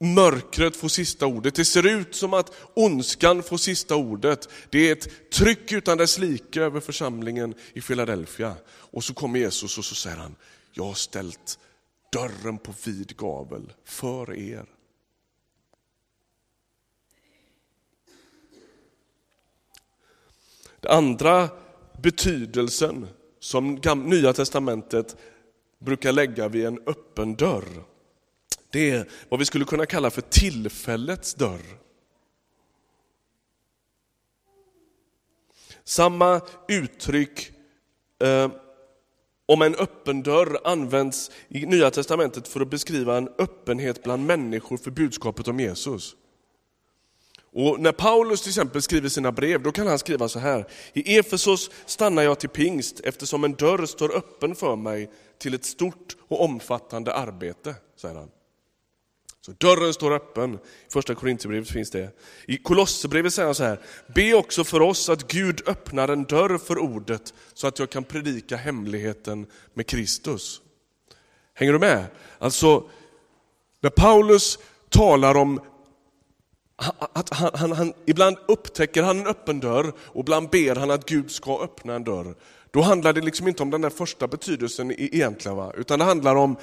mörkret 0.00 0.76
får 0.76 0.88
sista 0.88 1.26
ordet. 1.26 1.54
Det 1.54 1.64
ser 1.64 1.86
ut 1.86 2.14
som 2.14 2.34
att 2.34 2.52
ondskan 2.74 3.42
får 3.42 3.56
sista 3.56 3.96
ordet. 3.96 4.48
Det 4.70 4.88
är 4.88 4.92
ett 4.92 5.30
tryck 5.30 5.72
utan 5.72 5.98
dess 5.98 6.18
like 6.18 6.60
över 6.60 6.80
församlingen 6.80 7.54
i 7.72 7.80
Philadelphia. 7.80 8.54
Och 8.68 9.04
så 9.04 9.14
kommer 9.14 9.38
Jesus 9.38 9.78
och 9.78 9.84
så 9.84 9.94
säger 9.94 10.16
han, 10.16 10.36
jag 10.72 10.84
har 10.84 10.94
ställt 10.94 11.58
dörren 12.12 12.58
på 12.58 12.72
vid 12.84 13.16
gavel 13.16 13.72
för 13.84 14.34
er. 14.34 14.66
Den 20.80 20.90
andra 20.90 21.48
betydelsen 22.02 23.08
som 23.38 23.80
Nya 24.04 24.32
Testamentet 24.32 25.16
brukar 25.78 26.12
lägga 26.12 26.48
vid 26.48 26.66
en 26.66 26.78
öppen 26.86 27.34
dörr, 27.34 27.84
det 28.70 28.90
är 28.90 29.08
vad 29.28 29.38
vi 29.38 29.46
skulle 29.46 29.64
kunna 29.64 29.86
kalla 29.86 30.10
för 30.10 30.22
tillfällets 30.22 31.34
dörr. 31.34 31.78
Samma 35.84 36.40
uttryck 36.68 37.52
eh, 38.18 38.50
om 39.48 39.62
en 39.62 39.74
öppen 39.74 40.22
dörr 40.22 40.60
används 40.64 41.30
i 41.48 41.66
Nya 41.66 41.90
Testamentet 41.90 42.48
för 42.48 42.60
att 42.60 42.70
beskriva 42.70 43.16
en 43.16 43.28
öppenhet 43.38 44.02
bland 44.02 44.26
människor 44.26 44.76
för 44.76 44.90
budskapet 44.90 45.48
om 45.48 45.60
Jesus. 45.60 46.16
Och 47.52 47.80
när 47.80 47.92
Paulus 47.92 48.42
till 48.42 48.50
exempel 48.50 48.82
skriver 48.82 49.08
sina 49.08 49.32
brev, 49.32 49.62
då 49.62 49.72
kan 49.72 49.86
han 49.86 49.98
skriva 49.98 50.28
så 50.28 50.38
här. 50.38 50.66
I 50.92 51.18
Efesos 51.18 51.70
stannar 51.86 52.22
jag 52.22 52.40
till 52.40 52.48
pingst 52.48 53.00
eftersom 53.00 53.44
en 53.44 53.54
dörr 53.54 53.86
står 53.86 54.16
öppen 54.16 54.54
för 54.54 54.76
mig 54.76 55.10
till 55.38 55.54
ett 55.54 55.64
stort 55.64 56.16
och 56.28 56.44
omfattande 56.44 57.14
arbete, 57.14 57.74
säger 57.96 58.14
han. 58.14 58.28
Så 59.48 59.54
dörren 59.58 59.94
står 59.94 60.12
öppen. 60.12 60.54
I 60.54 60.92
första 60.92 61.14
Korintierbrevet 61.14 61.70
finns 61.70 61.90
det. 61.90 62.10
I 62.46 62.56
Kolosserbrevet 62.56 63.34
säger 63.34 63.46
han 63.46 63.54
så 63.54 63.64
här, 63.64 63.80
be 64.14 64.34
också 64.34 64.64
för 64.64 64.82
oss 64.82 65.08
att 65.08 65.28
Gud 65.28 65.68
öppnar 65.68 66.08
en 66.08 66.24
dörr 66.24 66.58
för 66.58 66.78
ordet 66.78 67.34
så 67.54 67.66
att 67.66 67.78
jag 67.78 67.90
kan 67.90 68.04
predika 68.04 68.56
hemligheten 68.56 69.46
med 69.74 69.86
Kristus. 69.86 70.60
Hänger 71.54 71.72
du 71.72 71.78
med? 71.78 72.06
Alltså, 72.38 72.90
när 73.80 73.90
Paulus 73.90 74.58
talar 74.88 75.34
om 75.34 75.60
att 76.98 77.30
han, 77.30 77.50
han, 77.54 77.72
han, 77.72 77.92
ibland 78.06 78.36
upptäcker 78.48 79.02
han 79.02 79.18
en 79.18 79.26
öppen 79.26 79.60
dörr 79.60 79.92
och 79.98 80.20
ibland 80.20 80.50
ber 80.50 80.76
han 80.76 80.90
att 80.90 81.08
Gud 81.08 81.30
ska 81.30 81.60
öppna 81.62 81.94
en 81.94 82.04
dörr. 82.04 82.34
Då 82.70 82.80
handlar 82.80 83.12
det 83.12 83.20
liksom 83.20 83.48
inte 83.48 83.62
om 83.62 83.70
den 83.70 83.80
där 83.80 83.90
första 83.90 84.28
betydelsen 84.28 84.90
e-, 84.90 84.94
egentligen, 84.98 85.56
va? 85.56 85.72
utan 85.76 85.98
det 85.98 86.04
handlar 86.04 86.36
om, 86.36 86.56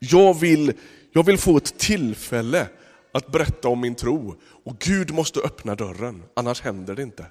jag 0.00 0.40
vill, 0.40 0.72
jag 1.12 1.26
vill 1.26 1.38
få 1.38 1.56
ett 1.56 1.78
tillfälle 1.78 2.68
att 3.12 3.32
berätta 3.32 3.68
om 3.68 3.80
min 3.80 3.94
tro 3.94 4.34
och 4.64 4.78
Gud 4.78 5.10
måste 5.10 5.40
öppna 5.40 5.74
dörren, 5.74 6.22
annars 6.34 6.60
händer 6.60 6.94
det 6.94 7.02
inte. 7.02 7.26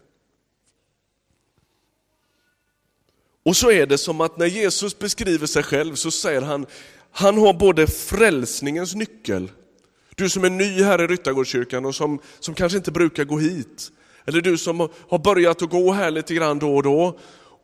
Och 3.46 3.56
så 3.56 3.72
är 3.72 3.86
det 3.86 3.98
som 3.98 4.22
att 4.22 4.38
när 4.38 4.46
Jesus 4.46 5.00
beskriver 5.00 5.48
sig 5.48 5.64
själv 5.64 5.96
så 5.96 6.12
säger 6.12 6.42
han, 6.42 6.66
han 7.12 7.38
har 7.38 7.54
både 7.54 7.88
frälsningens 7.88 8.96
nyckel, 8.96 9.52
du 10.16 10.30
som 10.30 10.44
är 10.44 10.50
ny 10.50 10.84
här 10.84 11.02
i 11.02 11.08
Ryttargårdskyrkan 11.08 11.86
och 11.86 11.96
som, 11.96 12.20
som 12.40 12.54
kanske 12.54 12.78
inte 12.78 12.92
brukar 12.92 13.24
gå 13.24 13.40
hit, 13.40 13.92
eller 14.26 14.42
du 14.42 14.58
som 14.58 14.90
har 15.10 15.20
börjat 15.20 15.62
att 15.62 15.70
gå 15.70 15.92
här 15.92 16.12
lite 16.12 16.34
grann 16.34 16.60
då 16.60 16.76
och 16.76 16.84
då 16.84 17.20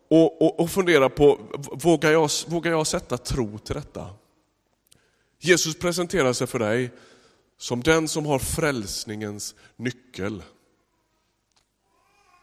och, 0.10 0.42
och, 0.42 0.60
och 0.60 0.70
fundera 0.72 1.10
på, 1.10 1.40
vågar 1.72 2.12
jag, 2.12 2.30
vågar 2.48 2.72
jag 2.72 2.88
sätta 2.88 3.18
tro 3.18 3.58
till 3.58 3.76
detta? 3.76 4.10
Jesus 5.46 5.76
presenterar 5.76 6.34
sig 6.34 6.48
för 6.48 6.60
dig 6.60 6.92
som 7.58 7.84
den 7.84 8.08
som 8.08 8.26
har 8.26 8.40
frälsningens 8.40 9.56
nyckel. 9.76 10.44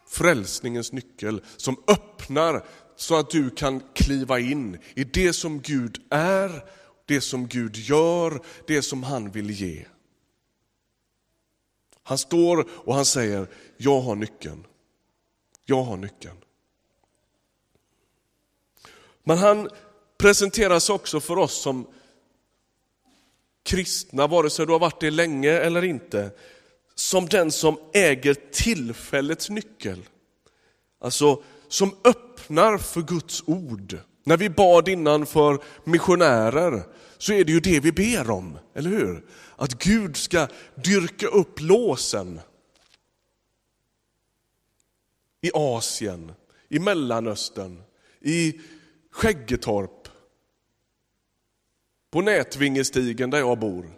Frälsningens 0.07 0.91
nyckel 0.91 1.41
som 1.57 1.83
öppnar 1.87 2.65
så 2.95 3.15
att 3.15 3.29
du 3.29 3.49
kan 3.49 3.81
kliva 3.93 4.39
in 4.39 4.79
i 4.93 5.03
det 5.03 5.33
som 5.33 5.61
Gud 5.61 6.01
är, 6.09 6.65
det 7.05 7.21
som 7.21 7.47
Gud 7.47 7.75
gör, 7.75 8.41
det 8.67 8.81
som 8.81 9.03
han 9.03 9.31
vill 9.31 9.49
ge. 9.49 9.85
Han 12.03 12.17
står 12.17 12.69
och 12.71 12.95
han 12.95 13.05
säger, 13.05 13.47
jag 13.77 14.01
har 14.01 14.15
nyckeln. 14.15 14.65
Jag 15.65 15.83
har 15.83 15.97
nyckeln. 15.97 16.37
Men 19.23 19.37
han 19.37 19.69
presenteras 20.17 20.89
också 20.89 21.19
för 21.19 21.37
oss 21.37 21.61
som 21.61 21.87
kristna, 23.63 24.27
vare 24.27 24.49
sig 24.49 24.65
du 24.65 24.71
har 24.71 24.79
varit 24.79 24.99
det 24.99 25.11
länge 25.11 25.51
eller 25.51 25.83
inte, 25.83 26.31
som 26.95 27.25
den 27.25 27.51
som 27.51 27.77
äger 27.93 28.33
tillfällets 28.51 29.49
nyckel. 29.49 29.99
Alltså 30.99 31.43
som 31.67 31.95
öppnar 32.03 32.77
för 32.77 33.01
Guds 33.01 33.43
ord. 33.45 33.97
När 34.23 34.37
vi 34.37 34.49
bad 34.49 34.87
innan 34.87 35.25
för 35.25 35.63
missionärer 35.83 36.83
så 37.17 37.33
är 37.33 37.43
det 37.43 37.51
ju 37.51 37.59
det 37.59 37.79
vi 37.79 37.91
ber 37.91 38.29
om, 38.29 38.57
eller 38.73 38.89
hur? 38.89 39.25
Att 39.55 39.83
Gud 39.83 40.17
ska 40.17 40.47
dyrka 40.75 41.27
upp 41.27 41.61
låsen 41.61 42.39
i 45.41 45.51
Asien, 45.53 46.31
i 46.69 46.79
Mellanöstern, 46.79 47.83
i 48.21 48.59
Skäggetorp, 49.11 50.02
på 52.13 52.21
Nätvingestigen 52.21 53.29
där 53.29 53.39
jag 53.39 53.59
bor. 53.59 53.89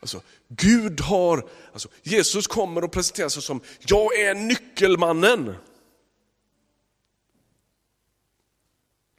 Alltså, 0.00 0.22
Gud 0.48 1.00
har, 1.00 1.48
alltså, 1.72 1.88
Jesus 2.02 2.46
kommer 2.46 2.84
och 2.84 2.92
presenterar 2.92 3.28
sig 3.28 3.42
som, 3.42 3.60
jag 3.86 4.20
är 4.20 4.34
nyckelmannen. 4.34 5.54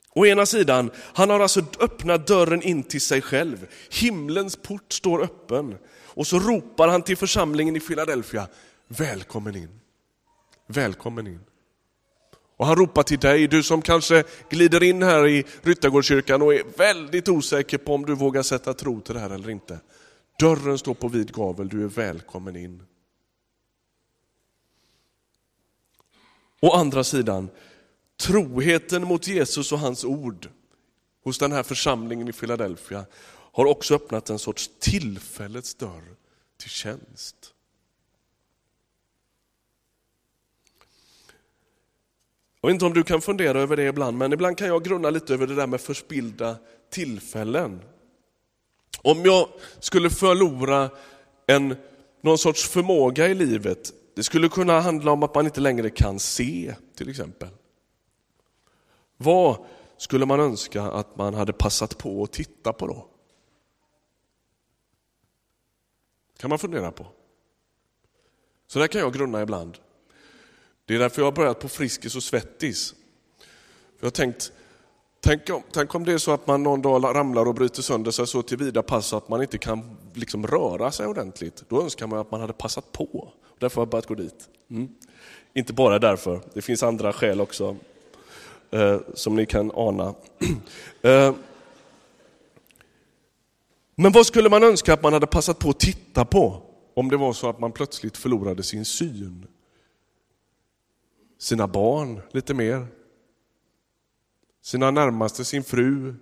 Å 0.09 0.25
ena 0.25 0.45
sidan, 0.45 0.91
han 0.97 1.29
har 1.29 1.39
alltså 1.39 1.65
öppnat 1.79 2.27
dörren 2.27 2.61
in 2.61 2.83
till 2.83 3.01
sig 3.01 3.21
själv. 3.21 3.67
Himlens 3.89 4.55
port 4.55 4.93
står 4.93 5.21
öppen. 5.21 5.77
Och 5.89 6.27
så 6.27 6.39
ropar 6.39 6.87
han 6.87 7.01
till 7.01 7.17
församlingen 7.17 7.75
i 7.75 7.79
Philadelphia, 7.79 8.47
välkommen 8.87 9.55
in. 9.55 9.79
Välkommen 10.67 11.27
in. 11.27 11.39
Och 12.57 12.65
han 12.65 12.75
ropar 12.75 13.03
till 13.03 13.19
dig, 13.19 13.47
du 13.47 13.63
som 13.63 13.81
kanske 13.81 14.23
glider 14.49 14.83
in 14.83 15.03
här 15.03 15.27
i 15.27 15.45
Ryttargårdskyrkan 15.61 16.41
och 16.41 16.53
är 16.53 16.63
väldigt 16.77 17.29
osäker 17.29 17.77
på 17.77 17.95
om 17.95 18.05
du 18.05 18.15
vågar 18.15 18.43
sätta 18.43 18.73
tro 18.73 19.01
till 19.01 19.13
det 19.13 19.19
här 19.19 19.29
eller 19.29 19.49
inte. 19.49 19.79
Dörren 20.39 20.77
står 20.77 20.93
på 20.93 21.07
vid 21.07 21.33
gavel, 21.33 21.69
du 21.69 21.83
är 21.83 21.87
välkommen 21.87 22.55
in. 22.55 22.83
Å 26.61 26.71
andra 26.71 27.03
sidan, 27.03 27.49
troheten 28.19 29.03
mot 29.03 29.27
Jesus 29.27 29.71
och 29.71 29.79
hans 29.79 30.03
ord 30.03 30.49
hos 31.23 31.37
den 31.37 31.51
här 31.51 31.63
församlingen 31.63 32.27
i 32.27 32.33
Philadelphia 32.33 33.05
har 33.51 33.65
också 33.65 33.95
öppnat 33.95 34.29
en 34.29 34.39
sorts 34.39 34.69
tillfällets 34.79 35.75
dörr 35.75 36.15
till 36.57 36.69
tjänst. 36.69 37.53
Vet 42.67 42.73
inte 42.73 42.85
om 42.85 42.93
du 42.93 43.03
kan 43.03 43.21
fundera 43.21 43.59
över 43.59 43.77
det 43.77 43.83
ibland, 43.83 44.17
men 44.17 44.33
ibland 44.33 44.57
kan 44.57 44.67
jag 44.67 44.83
grunna 44.83 45.09
lite 45.09 45.33
över 45.33 45.47
det 45.47 45.55
där 45.55 45.67
med 45.67 45.81
förspilda 45.81 46.55
tillfällen. 46.89 47.81
Om 49.01 49.25
jag 49.25 49.49
skulle 49.79 50.09
förlora 50.09 50.89
en, 51.45 51.75
någon 52.21 52.37
sorts 52.37 52.69
förmåga 52.69 53.27
i 53.27 53.33
livet, 53.33 53.91
det 54.15 54.23
skulle 54.23 54.49
kunna 54.49 54.79
handla 54.79 55.11
om 55.11 55.23
att 55.23 55.35
man 55.35 55.45
inte 55.45 55.61
längre 55.61 55.89
kan 55.89 56.19
se 56.19 56.75
till 56.95 57.09
exempel. 57.09 57.49
Vad 59.17 59.57
skulle 59.97 60.25
man 60.25 60.39
önska 60.39 60.83
att 60.83 61.17
man 61.17 61.33
hade 61.33 61.53
passat 61.53 61.97
på 61.97 62.23
att 62.23 62.31
titta 62.31 62.73
på 62.73 62.87
då? 62.87 63.07
kan 66.37 66.49
man 66.49 66.59
fundera 66.59 66.91
på. 66.91 67.05
Så 68.67 68.79
där 68.79 68.87
kan 68.87 69.01
jag 69.01 69.13
grunna 69.13 69.41
ibland. 69.41 69.77
Det 70.87 70.95
är 70.95 70.99
därför 70.99 71.21
jag 71.21 71.25
har 71.27 71.31
börjat 71.31 71.59
på 71.59 71.69
Friskis 71.69 72.15
och 72.15 72.23
Svettis. 72.23 72.95
För 73.39 73.45
jag 73.99 74.05
har 74.05 74.11
tänkt, 74.11 74.51
tänk 75.19 75.49
om, 75.49 75.63
tänk 75.71 75.95
om 75.95 76.05
det 76.05 76.13
är 76.13 76.17
så 76.17 76.31
att 76.31 76.47
man 76.47 76.63
någon 76.63 76.81
dag 76.81 77.15
ramlar 77.15 77.47
och 77.47 77.55
bryter 77.55 77.81
sönder 77.81 78.11
sig 78.11 78.27
så 78.27 78.41
till 78.41 78.57
vida 78.57 78.83
pass 78.83 79.13
att 79.13 79.29
man 79.29 79.41
inte 79.41 79.57
kan 79.57 79.97
liksom 80.13 80.47
röra 80.47 80.91
sig 80.91 81.05
ordentligt. 81.05 81.63
Då 81.69 81.81
önskar 81.81 82.07
man 82.07 82.19
att 82.19 82.31
man 82.31 82.41
hade 82.41 82.53
passat 82.53 82.91
på. 82.91 83.33
Därför 83.59 83.75
har 83.75 83.81
jag 83.81 83.89
börjat 83.89 84.05
gå 84.05 84.15
dit. 84.15 84.49
Mm. 84.71 84.89
Inte 85.53 85.73
bara 85.73 85.99
därför, 85.99 86.41
det 86.53 86.61
finns 86.61 86.83
andra 86.83 87.13
skäl 87.13 87.41
också 87.41 87.75
eh, 88.71 88.99
som 89.13 89.35
ni 89.35 89.45
kan 89.45 89.71
ana. 89.75 90.13
eh, 91.01 91.33
men 93.95 94.11
vad 94.11 94.25
skulle 94.25 94.49
man 94.49 94.63
önska 94.63 94.93
att 94.93 95.03
man 95.03 95.13
hade 95.13 95.27
passat 95.27 95.59
på 95.59 95.69
att 95.69 95.79
titta 95.79 96.25
på 96.25 96.61
om 96.93 97.09
det 97.09 97.17
var 97.17 97.33
så 97.33 97.49
att 97.49 97.59
man 97.59 97.71
plötsligt 97.71 98.17
förlorade 98.17 98.63
sin 98.63 98.85
syn? 98.85 99.47
Sina 101.37 101.67
barn 101.67 102.21
lite 102.31 102.53
mer, 102.53 102.87
sina 104.61 104.91
närmaste, 104.91 105.45
sin 105.45 105.63
fru, 105.63 106.15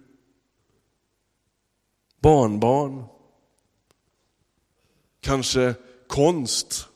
barnbarn, 2.20 3.04
kanske 5.22 5.76
konst 6.08 6.88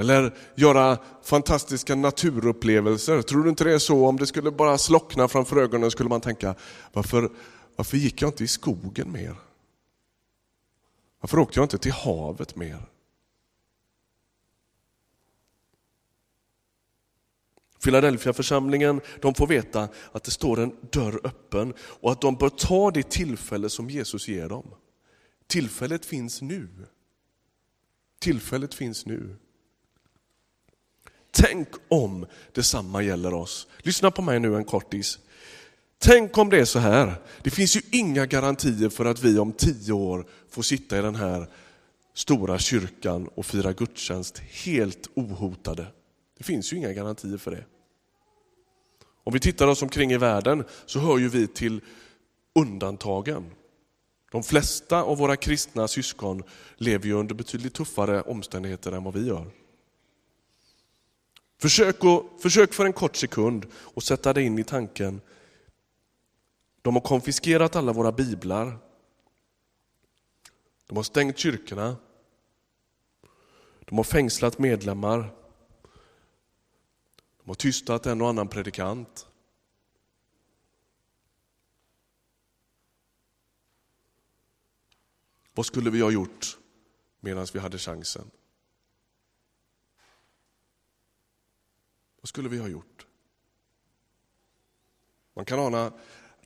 eller 0.00 0.36
göra 0.54 0.98
fantastiska 1.22 1.94
naturupplevelser. 1.94 3.22
Tror 3.22 3.42
du 3.44 3.50
inte 3.50 3.64
det 3.64 3.74
är 3.74 3.78
så? 3.78 4.06
Om 4.06 4.16
det 4.16 4.26
skulle 4.26 4.50
bara 4.50 4.78
slockna 4.78 5.28
framför 5.28 5.56
ögonen 5.56 5.90
skulle 5.90 6.08
man 6.08 6.20
tänka, 6.20 6.54
varför, 6.92 7.30
varför 7.76 7.96
gick 7.96 8.22
jag 8.22 8.28
inte 8.28 8.44
i 8.44 8.48
skogen 8.48 9.12
mer? 9.12 9.36
Varför 11.20 11.38
åkte 11.38 11.58
jag 11.58 11.64
inte 11.64 11.78
till 11.78 11.92
havet 11.92 12.56
mer? 12.56 12.82
Philadelphia-församlingen 17.82 19.00
de 19.20 19.34
får 19.34 19.46
veta 19.46 19.88
att 20.12 20.24
det 20.24 20.30
står 20.30 20.60
en 20.60 20.76
dörr 20.92 21.20
öppen 21.24 21.74
och 21.80 22.12
att 22.12 22.20
de 22.20 22.36
bör 22.36 22.48
ta 22.48 22.90
det 22.90 23.10
tillfälle 23.10 23.70
som 23.70 23.90
Jesus 23.90 24.28
ger 24.28 24.48
dem. 24.48 24.74
Tillfället 25.46 26.06
finns 26.06 26.42
nu. 26.42 26.68
Tillfället 28.18 28.74
finns 28.74 29.06
nu. 29.06 29.36
Tänk 31.30 31.68
om 31.88 32.26
detsamma 32.52 33.02
gäller 33.02 33.34
oss. 33.34 33.66
Lyssna 33.78 34.10
på 34.10 34.22
mig 34.22 34.40
nu 34.40 34.56
en 34.56 34.64
kortis. 34.64 35.18
Tänk 35.98 36.38
om 36.38 36.50
det 36.50 36.60
är 36.60 36.64
så 36.64 36.78
här. 36.78 37.14
Det 37.42 37.50
finns 37.50 37.76
ju 37.76 37.80
inga 37.90 38.26
garantier 38.26 38.88
för 38.88 39.04
att 39.04 39.22
vi 39.22 39.38
om 39.38 39.52
tio 39.52 39.92
år 39.92 40.26
får 40.50 40.62
sitta 40.62 40.98
i 40.98 41.02
den 41.02 41.14
här 41.14 41.48
stora 42.14 42.58
kyrkan 42.58 43.28
och 43.34 43.46
fira 43.46 43.72
gudstjänst 43.72 44.38
helt 44.38 45.10
ohotade. 45.14 45.86
Det 46.40 46.44
finns 46.44 46.72
ju 46.72 46.76
inga 46.76 46.92
garantier 46.92 47.38
för 47.38 47.50
det. 47.50 47.64
Om 49.24 49.32
vi 49.32 49.40
tittar 49.40 49.66
oss 49.66 49.82
omkring 49.82 50.12
i 50.12 50.16
världen 50.16 50.64
så 50.86 50.98
hör 50.98 51.18
ju 51.18 51.28
vi 51.28 51.46
till 51.46 51.80
undantagen. 52.54 53.50
De 54.30 54.42
flesta 54.42 55.02
av 55.02 55.18
våra 55.18 55.36
kristna 55.36 55.88
syskon 55.88 56.42
lever 56.76 57.06
ju 57.06 57.12
under 57.12 57.34
betydligt 57.34 57.74
tuffare 57.74 58.22
omständigheter 58.22 58.92
än 58.92 59.04
vad 59.04 59.14
vi 59.14 59.26
gör. 59.26 59.50
Försök, 61.58 62.04
och, 62.04 62.40
försök 62.42 62.72
för 62.72 62.84
en 62.84 62.92
kort 62.92 63.16
sekund 63.16 63.66
att 63.96 64.04
sätta 64.04 64.32
dig 64.32 64.44
in 64.44 64.58
i 64.58 64.64
tanken. 64.64 65.20
De 66.82 66.94
har 66.94 67.02
konfiskerat 67.02 67.76
alla 67.76 67.92
våra 67.92 68.12
biblar. 68.12 68.78
De 70.86 70.96
har 70.96 71.02
stängt 71.02 71.38
kyrkorna. 71.38 71.96
De 73.80 73.96
har 73.96 74.04
fängslat 74.04 74.58
medlemmar. 74.58 75.39
De 77.42 77.50
har 77.50 77.54
tystat 77.54 78.06
en 78.06 78.20
och 78.22 78.28
annan 78.28 78.48
predikant. 78.48 79.26
Vad 85.54 85.66
skulle 85.66 85.90
vi 85.90 86.00
ha 86.00 86.10
gjort 86.10 86.58
medan 87.20 87.46
vi 87.52 87.58
hade 87.58 87.78
chansen? 87.78 88.30
Vad 92.20 92.28
skulle 92.28 92.48
vi 92.48 92.58
ha 92.58 92.68
gjort? 92.68 93.06
Man 95.34 95.44
kan 95.44 95.58
ana, 95.58 95.92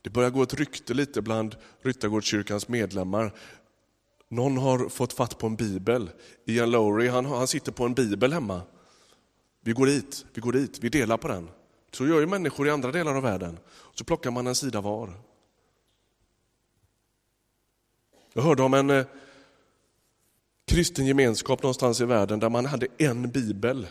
det 0.01 0.09
börjar 0.09 0.29
gå 0.29 0.43
ett 0.43 0.53
rykte 0.53 0.93
lite 0.93 1.21
bland 1.21 1.55
Ryttargårdskyrkans 1.81 2.67
medlemmar. 2.67 3.33
Någon 4.27 4.57
har 4.57 4.89
fått 4.89 5.13
fatt 5.13 5.37
på 5.37 5.47
en 5.47 5.55
bibel. 5.55 6.09
Ian 6.45 6.71
Lowry 6.71 7.07
han, 7.07 7.25
han 7.25 7.47
sitter 7.47 7.71
på 7.71 7.85
en 7.85 7.93
bibel 7.93 8.33
hemma. 8.33 8.61
Vi 9.65 9.73
går 9.73 9.85
dit, 9.85 10.25
vi 10.33 10.41
går 10.41 10.51
dit, 10.51 10.79
vi 10.79 10.89
delar 10.89 11.17
på 11.17 11.27
den. 11.27 11.49
Så 11.91 12.07
gör 12.07 12.19
ju 12.19 12.25
människor 12.25 12.67
i 12.67 12.69
andra 12.69 12.91
delar 12.91 13.15
av 13.15 13.23
världen. 13.23 13.59
Så 13.93 14.03
plockar 14.03 14.31
man 14.31 14.47
en 14.47 14.55
sida 14.55 14.81
var. 14.81 15.13
Jag 18.33 18.41
hörde 18.41 18.63
om 18.63 18.73
en 18.73 18.89
eh, 18.89 19.05
kristen 20.67 21.05
gemenskap 21.05 21.63
någonstans 21.63 22.01
i 22.01 22.05
världen 22.05 22.39
där 22.39 22.49
man 22.49 22.65
hade 22.65 22.87
en 22.97 23.29
bibel 23.31 23.87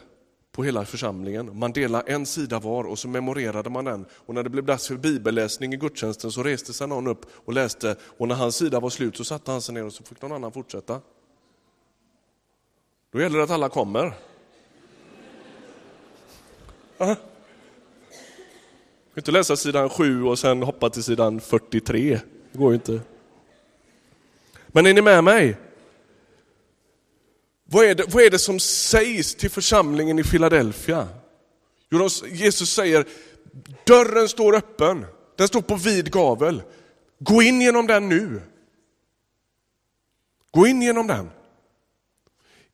på 0.53 0.65
hela 0.65 0.85
församlingen. 0.85 1.59
Man 1.59 1.73
delade 1.73 2.13
en 2.13 2.27
sida 2.27 2.59
var 2.59 2.85
och 2.85 2.99
så 2.99 3.09
memorerade 3.09 3.71
man 3.71 3.85
den. 3.85 4.07
Och 4.13 4.35
när 4.35 4.43
det 4.43 4.51
blev 4.51 4.65
dags 4.65 4.89
för 4.89 4.97
bibelläsning 4.97 5.75
i 5.75 5.77
gudstjänsten 5.77 6.33
så 6.33 6.43
reste 6.43 6.73
sig 6.73 6.89
någon 6.89 7.07
upp 7.07 7.27
och 7.45 7.53
läste 7.53 7.97
och 8.03 8.29
när 8.29 8.35
hans 8.35 8.57
sida 8.57 8.81
var 8.81 8.91
slut 8.91 9.17
så 9.17 9.25
satte 9.25 9.51
han 9.51 9.63
sig 9.63 9.75
ner 9.75 9.85
och 9.85 9.93
så 9.93 10.05
fick 10.05 10.23
någon 10.23 10.33
annan 10.33 10.53
fortsätta. 10.53 11.01
Då 13.13 13.21
gäller 13.21 13.39
det 13.39 13.45
att 13.45 13.51
alla 13.51 13.69
kommer. 13.69 14.15
Aha. 17.05 17.17
inte 19.17 19.31
läsa 19.31 19.57
sidan 19.57 19.91
7 19.91 20.25
och 20.25 20.39
sen 20.39 20.63
hoppa 20.63 20.91
till 20.91 21.03
sidan 21.03 21.41
43. 21.41 22.21
Det 22.53 22.59
går 22.59 22.71
ju 22.71 22.75
inte. 22.75 23.01
Men 24.67 24.87
är 24.87 24.95
ni 24.95 25.03
med 25.03 25.25
mig? 25.25 25.57
Vad 27.65 27.85
är, 27.85 27.95
det, 27.95 28.05
vad 28.09 28.23
är 28.23 28.31
det 28.31 28.39
som 28.39 28.61
sägs 28.61 29.35
till 29.35 29.51
församlingen 29.51 30.19
i 30.19 30.25
Philadelphia? 30.25 31.09
Jo, 31.91 32.09
Jesus 32.33 32.71
säger, 32.71 33.07
dörren 33.87 34.29
står 34.29 34.55
öppen, 34.55 35.07
den 35.37 35.49
står 35.49 35.63
på 35.63 35.77
vid 35.77 36.13
gavel. 36.13 36.63
Gå 37.19 37.43
in 37.43 37.61
genom 37.61 37.87
den 37.87 38.09
nu. 38.09 38.41
Gå 40.51 40.67
in 40.67 40.83
genom 40.83 41.07
den. 41.07 41.31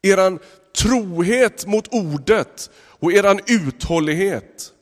Eran 0.03 0.38
trohet 0.77 1.66
mot 1.66 1.88
ordet 1.90 2.71
och 3.01 3.13
eran 3.13 3.41
uthållighet 3.47 4.73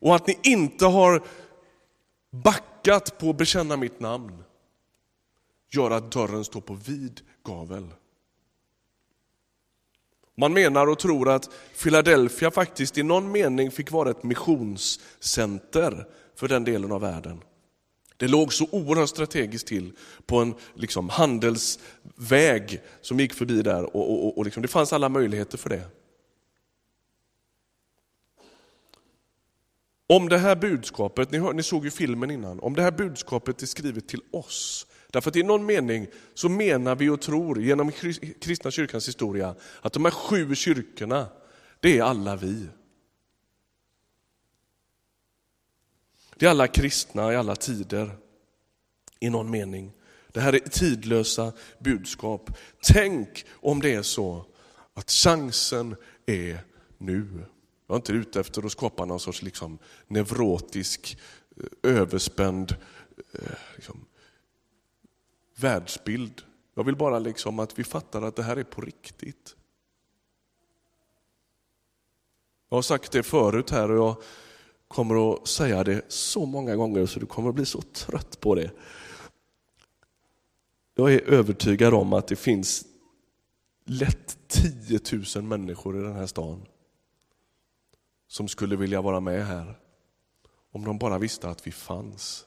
och 0.00 0.14
att 0.16 0.26
ni 0.26 0.38
inte 0.42 0.86
har 0.86 1.22
backat 2.30 3.18
på 3.18 3.30
att 3.30 3.36
bekänna 3.36 3.76
mitt 3.76 4.00
namn 4.00 4.44
gör 5.70 5.90
att 5.90 6.12
dörren 6.12 6.44
står 6.44 6.60
på 6.60 6.74
vid 6.74 7.20
gavel. 7.44 7.86
Man 10.36 10.52
menar 10.52 10.86
och 10.86 10.98
tror 10.98 11.28
att 11.28 11.50
Philadelphia 11.82 12.50
faktiskt 12.50 12.98
i 12.98 13.02
någon 13.02 13.32
mening 13.32 13.70
fick 13.70 13.90
vara 13.90 14.10
ett 14.10 14.22
missionscenter 14.22 16.06
för 16.36 16.48
den 16.48 16.64
delen 16.64 16.92
av 16.92 17.00
världen. 17.00 17.40
Det 18.16 18.28
låg 18.28 18.52
så 18.52 18.66
oerhört 18.70 19.08
strategiskt 19.08 19.66
till 19.66 19.92
på 20.26 20.38
en 20.38 20.54
liksom, 20.74 21.08
handelsväg 21.08 22.80
som 23.00 23.20
gick 23.20 23.34
förbi 23.34 23.62
där 23.62 23.96
och, 23.96 24.26
och, 24.26 24.38
och 24.38 24.44
liksom, 24.44 24.62
det 24.62 24.68
fanns 24.68 24.92
alla 24.92 25.08
möjligheter 25.08 25.58
för 25.58 25.70
det. 25.70 25.82
Om 30.10 30.28
det 30.28 30.38
här 30.38 30.56
budskapet, 30.56 31.30
ni, 31.30 31.38
hör, 31.38 31.52
ni 31.52 31.62
såg 31.62 31.84
ju 31.84 31.90
filmen 31.90 32.30
innan, 32.30 32.60
om 32.60 32.74
det 32.74 32.82
här 32.82 32.90
budskapet 32.90 33.62
är 33.62 33.66
skrivet 33.66 34.08
till 34.08 34.22
oss, 34.30 34.86
därför 35.10 35.30
att 35.30 35.36
i 35.36 35.42
någon 35.42 35.66
mening 35.66 36.06
så 36.34 36.48
menar 36.48 36.96
vi 36.96 37.08
och 37.08 37.20
tror 37.20 37.62
genom 37.62 37.92
kristna 38.40 38.70
kyrkans 38.70 39.08
historia 39.08 39.54
att 39.80 39.92
de 39.92 40.04
här 40.04 40.12
sju 40.12 40.54
kyrkorna, 40.54 41.26
det 41.80 41.98
är 41.98 42.02
alla 42.02 42.36
vi. 42.36 42.66
Det 46.36 46.46
är 46.46 46.50
alla 46.50 46.66
kristna 46.66 47.32
i 47.32 47.36
alla 47.36 47.56
tider, 47.56 48.10
i 49.20 49.30
någon 49.30 49.50
mening. 49.50 49.92
Det 50.32 50.40
här 50.40 50.52
är 50.52 50.58
tidlösa 50.58 51.52
budskap. 51.78 52.50
Tänk 52.82 53.44
om 53.52 53.80
det 53.80 53.94
är 53.94 54.02
så 54.02 54.44
att 54.94 55.10
chansen 55.10 55.96
är 56.26 56.58
nu. 56.98 57.44
Jag 57.90 57.94
är 57.94 57.98
inte 57.98 58.12
ute 58.12 58.40
efter 58.40 58.66
att 58.66 58.72
skapa 58.72 59.04
någon 59.04 59.20
sorts 59.20 59.42
liksom 59.42 59.78
neurotisk, 60.06 61.18
eh, 61.56 61.90
överspänd 61.96 62.76
eh, 63.32 63.58
liksom, 63.74 64.04
världsbild. 65.56 66.42
Jag 66.74 66.84
vill 66.84 66.96
bara 66.96 67.18
liksom 67.18 67.58
att 67.58 67.78
vi 67.78 67.84
fattar 67.84 68.22
att 68.22 68.36
det 68.36 68.42
här 68.42 68.56
är 68.56 68.64
på 68.64 68.80
riktigt. 68.80 69.56
Jag 72.68 72.76
har 72.76 72.82
sagt 72.82 73.12
det 73.12 73.22
förut 73.22 73.70
här 73.70 73.90
och 73.90 73.98
jag 73.98 74.16
kommer 74.88 75.32
att 75.32 75.48
säga 75.48 75.84
det 75.84 76.12
så 76.12 76.46
många 76.46 76.76
gånger 76.76 77.06
så 77.06 77.20
du 77.20 77.26
kommer 77.26 77.48
att 77.48 77.54
bli 77.54 77.66
så 77.66 77.82
trött 77.82 78.40
på 78.40 78.54
det. 78.54 78.70
Jag 80.94 81.14
är 81.14 81.20
övertygad 81.20 81.94
om 81.94 82.12
att 82.12 82.28
det 82.28 82.36
finns 82.36 82.84
lätt 83.84 84.38
10 84.48 85.00
000 85.36 85.44
människor 85.44 85.98
i 85.98 86.02
den 86.02 86.16
här 86.16 86.26
staden 86.26 86.66
som 88.30 88.48
skulle 88.48 88.76
vilja 88.76 89.00
vara 89.02 89.20
med 89.20 89.46
här. 89.46 89.78
Om 90.70 90.84
de 90.84 90.98
bara 90.98 91.18
visste 91.18 91.48
att 91.48 91.66
vi 91.66 91.72
fanns. 91.72 92.46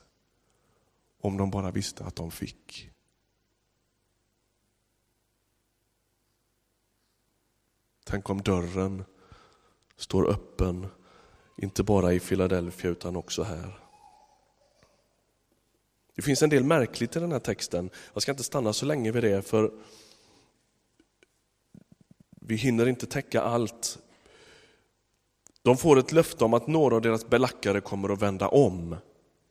Om 1.21 1.37
de 1.37 1.51
bara 1.51 1.71
visste 1.71 2.03
att 2.05 2.15
de 2.15 2.31
fick. 2.31 2.89
Tänk 8.03 8.29
om 8.29 8.41
dörren 8.41 9.03
står 9.95 10.29
öppen, 10.29 10.87
inte 11.57 11.83
bara 11.83 12.13
i 12.13 12.19
Philadelphia 12.19 12.91
utan 12.91 13.15
också 13.15 13.43
här. 13.43 13.79
Det 16.15 16.21
finns 16.21 16.43
en 16.43 16.49
del 16.49 16.63
märkligt 16.63 17.15
i 17.15 17.19
den 17.19 17.31
här 17.31 17.39
texten. 17.39 17.89
Jag 18.13 18.21
ska 18.21 18.31
inte 18.31 18.43
stanna 18.43 18.73
så 18.73 18.85
länge 18.85 19.11
vid 19.11 19.23
det 19.23 19.41
för 19.41 19.71
vi 22.31 22.55
hinner 22.55 22.87
inte 22.87 23.05
täcka 23.05 23.41
allt. 23.41 23.99
De 25.63 25.78
får 25.78 25.99
ett 25.99 26.12
löfte 26.12 26.43
om 26.43 26.54
att 26.54 26.67
några 26.67 26.95
av 26.95 27.02
deras 27.02 27.30
belackare 27.30 27.82
kommer 27.82 28.10
att 28.10 28.21
vända 28.21 28.47
om. 28.47 28.95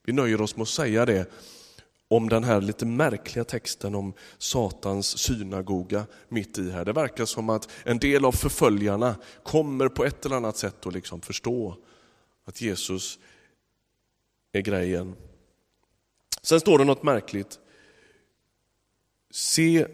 Vi 0.04 0.12
nöjer 0.12 0.40
oss 0.40 0.56
med 0.56 0.62
att 0.62 0.68
säga 0.68 1.06
det 1.06 1.30
om 2.08 2.28
den 2.28 2.44
här 2.44 2.60
lite 2.60 2.86
märkliga 2.86 3.44
texten 3.44 3.94
om 3.94 4.12
Satans 4.38 5.18
synagoga 5.18 6.06
mitt 6.28 6.58
i 6.58 6.70
här. 6.70 6.84
Det 6.84 6.92
verkar 6.92 7.24
som 7.24 7.50
att 7.50 7.68
en 7.84 7.98
del 7.98 8.24
av 8.24 8.32
förföljarna 8.32 9.16
kommer 9.42 9.88
på 9.88 10.04
ett 10.04 10.26
eller 10.26 10.36
annat 10.36 10.56
sätt 10.56 10.86
att 10.86 10.92
liksom 10.92 11.20
förstå 11.20 11.76
att 12.44 12.60
Jesus 12.60 13.18
är 14.52 14.60
grejen. 14.60 15.16
Sen 16.42 16.60
står 16.60 16.78
det 16.78 16.84
något 16.84 17.02
märkligt. 17.02 17.58
Se 19.30 19.86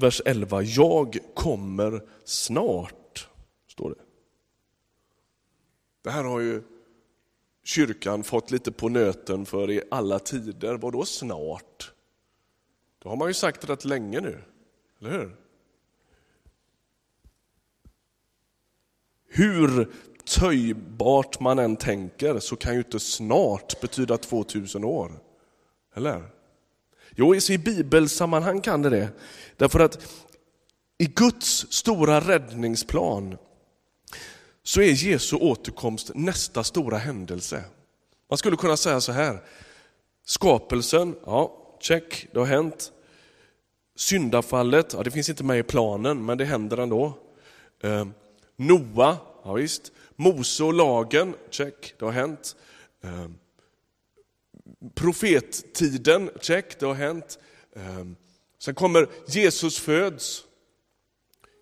vers 0.00 0.22
11. 0.24 0.62
Jag 0.62 1.18
kommer 1.34 2.02
snart, 2.24 3.28
står 3.66 3.90
det. 3.90 4.00
Det 6.02 6.10
här 6.10 6.24
har 6.24 6.40
ju 6.40 6.62
kyrkan 7.64 8.24
fått 8.24 8.50
lite 8.50 8.72
på 8.72 8.88
nöten 8.88 9.46
för 9.46 9.70
i 9.70 9.82
alla 9.90 10.18
tider. 10.18 10.74
Vadå 10.74 11.04
snart? 11.04 11.92
Det 13.02 13.08
har 13.08 13.16
man 13.16 13.28
ju 13.28 13.34
sagt 13.34 13.68
rätt 13.68 13.84
länge 13.84 14.20
nu, 14.20 14.42
eller 15.00 15.10
hur? 15.10 15.36
Hur 19.28 19.92
töjbart 20.24 21.40
man 21.40 21.58
än 21.58 21.76
tänker 21.76 22.38
så 22.38 22.56
kan 22.56 22.72
ju 22.72 22.78
inte 22.78 23.00
snart 23.00 23.80
betyda 23.80 24.16
2000 24.18 24.84
år. 24.84 25.12
Eller? 25.94 26.39
Jo, 27.20 27.34
i 27.34 27.58
bibelsammanhang 27.58 28.60
kan 28.60 28.82
det 28.82 28.90
det. 28.90 29.08
Därför 29.56 29.80
att 29.80 30.06
i 30.98 31.06
Guds 31.06 31.72
stora 31.72 32.20
räddningsplan 32.20 33.36
så 34.62 34.80
är 34.80 34.92
Jesu 34.92 35.36
återkomst 35.36 36.10
nästa 36.14 36.64
stora 36.64 36.98
händelse. 36.98 37.64
Man 38.30 38.38
skulle 38.38 38.56
kunna 38.56 38.76
säga 38.76 39.00
så 39.00 39.12
här, 39.12 39.38
skapelsen, 40.24 41.16
ja, 41.26 41.76
check, 41.80 42.26
det 42.32 42.38
har 42.38 42.46
hänt. 42.46 42.92
Syndafallet, 43.96 44.92
ja, 44.92 45.02
det 45.02 45.10
finns 45.10 45.28
inte 45.28 45.44
med 45.44 45.58
i 45.58 45.62
planen, 45.62 46.24
men 46.24 46.38
det 46.38 46.44
händer 46.44 46.76
ändå. 46.76 47.18
Eh, 47.82 48.06
Noa, 48.56 49.16
ja, 49.44 49.52
visst. 49.52 49.92
Mose 50.16 50.64
och 50.64 50.74
lagen, 50.74 51.34
check, 51.50 51.94
det 51.98 52.04
har 52.04 52.12
hänt. 52.12 52.56
Eh, 53.04 53.26
profettiden, 54.94 56.30
check, 56.40 56.80
det 56.80 56.86
har 56.86 56.94
hänt. 56.94 57.38
Ehm, 57.76 58.16
sen 58.58 58.74
kommer 58.74 59.08
Jesus 59.26 59.78
föds. 59.78 60.44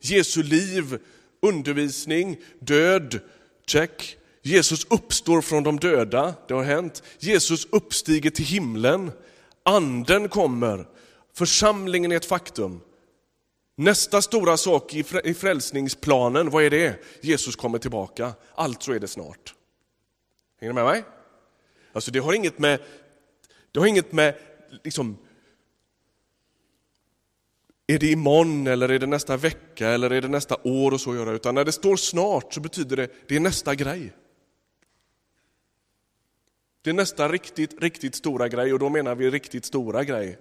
Jesu 0.00 0.42
liv, 0.42 0.98
undervisning, 1.42 2.36
död, 2.58 3.20
check. 3.66 4.16
Jesus 4.42 4.86
uppstår 4.90 5.40
från 5.40 5.62
de 5.62 5.80
döda, 5.80 6.34
det 6.48 6.54
har 6.54 6.62
hänt. 6.62 7.02
Jesus 7.18 7.66
uppstiger 7.70 8.30
till 8.30 8.44
himlen. 8.44 9.12
Anden 9.62 10.28
kommer. 10.28 10.88
Församlingen 11.34 12.12
är 12.12 12.16
ett 12.16 12.24
faktum. 12.24 12.80
Nästa 13.76 14.22
stora 14.22 14.56
sak 14.56 14.94
i 15.24 15.34
frälsningsplanen, 15.34 16.50
vad 16.50 16.64
är 16.64 16.70
det? 16.70 17.04
Jesus 17.20 17.56
kommer 17.56 17.78
tillbaka. 17.78 18.32
Alltså 18.54 18.92
är 18.92 18.98
det 18.98 19.08
snart. 19.08 19.54
Hänger 20.60 20.72
ni 20.72 20.74
med 20.74 20.84
mig? 20.84 21.04
Alltså 21.92 22.10
det 22.10 22.18
har 22.18 22.32
inget 22.32 22.58
med, 22.58 22.80
det 23.72 23.80
har 23.80 23.86
inget 23.86 24.12
med 24.12 24.34
liksom, 24.84 25.18
är 27.86 27.98
det 27.98 28.10
imorgon 28.10 28.66
eller 28.66 28.88
är 28.88 28.98
det 28.98 29.06
nästa 29.06 29.36
vecka 29.36 29.88
eller 29.88 30.10
är 30.10 30.20
det 30.20 30.28
nästa 30.28 30.56
år 30.62 30.92
och 30.92 31.00
så 31.00 31.10
att 31.10 31.16
göra, 31.16 31.32
utan 31.32 31.54
när 31.54 31.64
det 31.64 31.72
står 31.72 31.96
snart 31.96 32.54
så 32.54 32.60
betyder 32.60 32.96
det, 32.96 33.08
det 33.28 33.36
är 33.36 33.40
nästa 33.40 33.74
grej. 33.74 34.12
Det 36.82 36.90
är 36.90 36.94
nästa 36.94 37.28
riktigt, 37.28 37.82
riktigt 37.82 38.14
stora 38.14 38.48
grej 38.48 38.72
och 38.72 38.78
då 38.78 38.88
menar 38.88 39.14
vi 39.14 39.30
riktigt 39.30 39.64
stora 39.64 40.04
grej. 40.04 40.38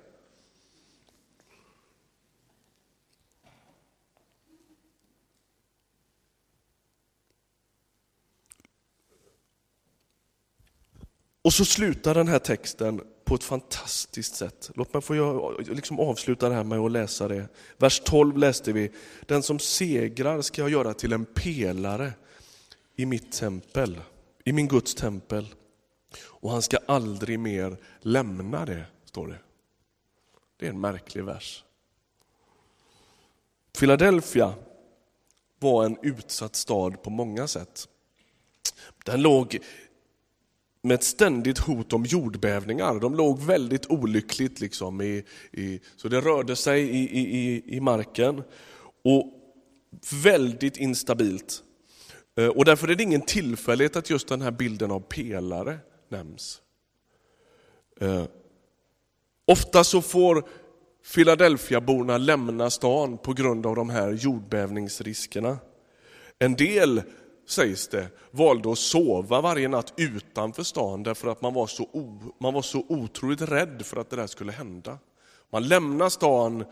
Och 11.42 11.54
så 11.54 11.66
slutar 11.66 12.16
den 12.16 12.28
här 12.28 12.40
texten 12.40 13.02
på 13.28 13.36
ett 13.36 13.44
fantastiskt 13.44 14.36
sätt. 14.36 14.72
Låt 14.76 14.94
mig 14.94 15.02
få 15.02 15.52
liksom 15.60 16.00
avsluta 16.00 16.50
det 16.50 16.56
här 16.56 16.64
med 16.64 16.80
att 16.80 16.92
läsa 16.92 17.28
det. 17.28 17.48
Vers 17.78 18.02
12 18.06 18.38
läste 18.38 18.72
vi. 18.72 18.92
Den 19.26 19.44
som 19.44 19.60
segrar 19.60 20.42
ska 20.42 20.62
jag 20.62 20.70
göra 20.70 20.94
till 20.94 21.14
en 21.14 21.26
pelare 21.26 22.14
i 22.96 23.06
mitt 23.06 23.32
tempel, 23.32 24.00
i 24.46 24.54
min 24.54 24.68
Guds 24.68 24.96
tempel. 24.96 25.48
Och 26.20 26.52
han 26.52 26.62
ska 26.62 26.78
aldrig 26.86 27.40
mer 27.40 27.78
lämna 28.00 28.66
det, 28.66 28.86
står 29.06 29.28
det. 29.28 29.40
Det 30.58 30.66
är 30.66 30.70
en 30.70 30.82
märklig 30.82 31.24
vers. 31.24 31.64
Philadelphia 33.80 34.54
var 35.60 35.86
en 35.86 35.98
utsatt 36.02 36.56
stad 36.56 37.04
på 37.04 37.10
många 37.10 37.48
sätt. 37.48 37.88
Den 39.06 39.22
låg 39.22 39.60
med 40.88 40.96
ett 40.96 41.04
ständigt 41.04 41.58
hot 41.58 41.94
om 41.94 42.06
jordbävningar. 42.06 43.00
De 43.00 43.16
låg 43.16 43.42
väldigt 43.42 43.92
olyckligt, 43.92 44.60
liksom 44.60 45.02
i, 45.02 45.24
i 45.52 45.80
så 45.96 46.08
det 46.08 46.22
rörde 46.22 46.56
sig 46.56 46.82
i, 46.82 47.20
i, 47.20 47.64
i 47.76 47.80
marken. 47.80 48.44
Och 49.04 49.34
väldigt 50.24 50.78
instabilt. 50.78 51.64
Eh, 52.38 52.48
och 52.48 52.66
därför 52.66 52.88
är 52.88 52.96
det 52.96 53.04
ingen 53.04 53.22
tillfällighet 53.22 53.96
att 53.96 54.10
just 54.10 54.28
den 54.28 54.42
här 54.42 54.52
bilden 54.52 54.92
av 54.92 55.00
pelare 55.00 55.78
nämns. 56.10 56.62
Eh, 58.02 58.24
ofta 59.46 59.84
så 59.84 60.02
får 60.02 60.44
Philadelphiaborna 61.14 62.18
lämna 62.18 62.70
stan 62.70 63.18
på 63.18 63.34
grund 63.34 63.66
av 63.66 63.76
de 63.76 63.90
här 63.90 64.12
jordbävningsriskerna. 64.12 65.58
En 66.40 66.56
del 66.56 67.02
sägs 67.48 67.88
det, 67.88 68.08
valde 68.32 68.72
att 68.72 68.78
sova 68.78 69.42
varje 69.42 69.68
natt 69.68 69.94
utanför 69.98 70.64
stan 70.64 71.04
därför 71.04 71.28
att 71.28 71.42
man 71.42 71.54
var 71.54 71.68
så, 71.68 71.84
o, 71.84 72.20
man 72.40 72.54
var 72.54 72.62
så 72.62 72.86
otroligt 72.90 73.42
rädd 73.42 73.82
för 73.86 73.98
att 73.98 74.10
det 74.10 74.16
där 74.16 74.28
skulle 74.28 74.52
hända. 74.52 74.98
Man 75.50 75.68
lämnar 75.68 76.10
stan 76.10 76.66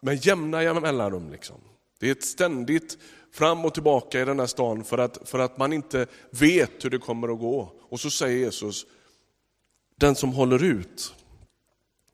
med 0.00 0.26
jämna 0.26 0.80
mellanrum. 0.80 1.30
Liksom. 1.30 1.56
Det 1.98 2.06
är 2.08 2.12
ett 2.12 2.24
ständigt 2.24 2.98
fram 3.32 3.64
och 3.64 3.74
tillbaka 3.74 4.20
i 4.20 4.24
den 4.24 4.40
här 4.40 4.46
stan 4.46 4.84
för 4.84 4.98
att, 4.98 5.28
för 5.28 5.38
att 5.38 5.58
man 5.58 5.72
inte 5.72 6.06
vet 6.30 6.84
hur 6.84 6.90
det 6.90 6.98
kommer 6.98 7.28
att 7.32 7.40
gå. 7.40 7.72
Och 7.80 8.00
så 8.00 8.10
säger 8.10 8.38
Jesus, 8.38 8.86
den 9.96 10.14
som 10.14 10.32
håller 10.32 10.64
ut, 10.64 11.14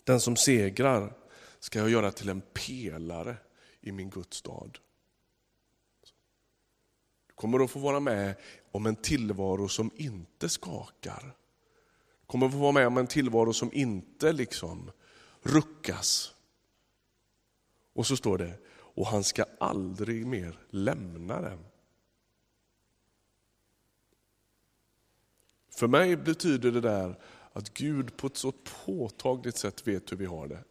den 0.05 0.20
som 0.20 0.37
segrar, 0.37 1.12
ska 1.61 1.79
jag 1.79 1.90
göra 1.90 2.11
till 2.11 2.29
en 2.29 2.42
pelare 2.53 3.37
i 3.81 3.92
min 3.92 4.11
Guds 4.11 4.37
stad 4.37 4.79
kommer 7.35 7.64
att 7.64 7.70
få 7.70 7.79
vara 7.79 8.01
med 8.01 8.35
om 8.73 8.87
en 8.87 8.97
tillvaro 8.97 9.68
som 9.68 9.90
inte 9.97 10.49
skakar. 10.49 11.37
Kommer 12.27 12.47
att 12.47 12.53
få 12.53 12.59
vara 12.59 12.73
med 12.73 12.87
om 12.87 12.99
en 12.99 13.07
tillvaro 13.07 13.53
som 13.53 13.73
inte 13.73 14.33
liksom 14.33 14.90
ruckas. 15.42 16.35
Och 17.92 18.07
så 18.07 18.16
står 18.16 18.38
det, 18.38 18.59
och 18.77 19.07
han 19.07 19.25
ska 19.25 19.44
aldrig 19.61 20.27
mer 20.27 20.59
lämna 20.70 21.40
den. 21.40 21.59
För 25.70 25.87
mig 25.87 26.16
betyder 26.16 26.73
det 26.73 26.81
där 26.81 27.18
att 27.53 27.75
Gud 27.75 28.16
på 28.16 28.27
ett 28.27 28.37
så 28.37 28.53
påtagligt 28.85 29.57
sätt 29.57 29.87
vet 29.87 30.12
hur 30.12 30.16
vi 30.16 30.27
har 30.27 30.47
det. 30.47 30.64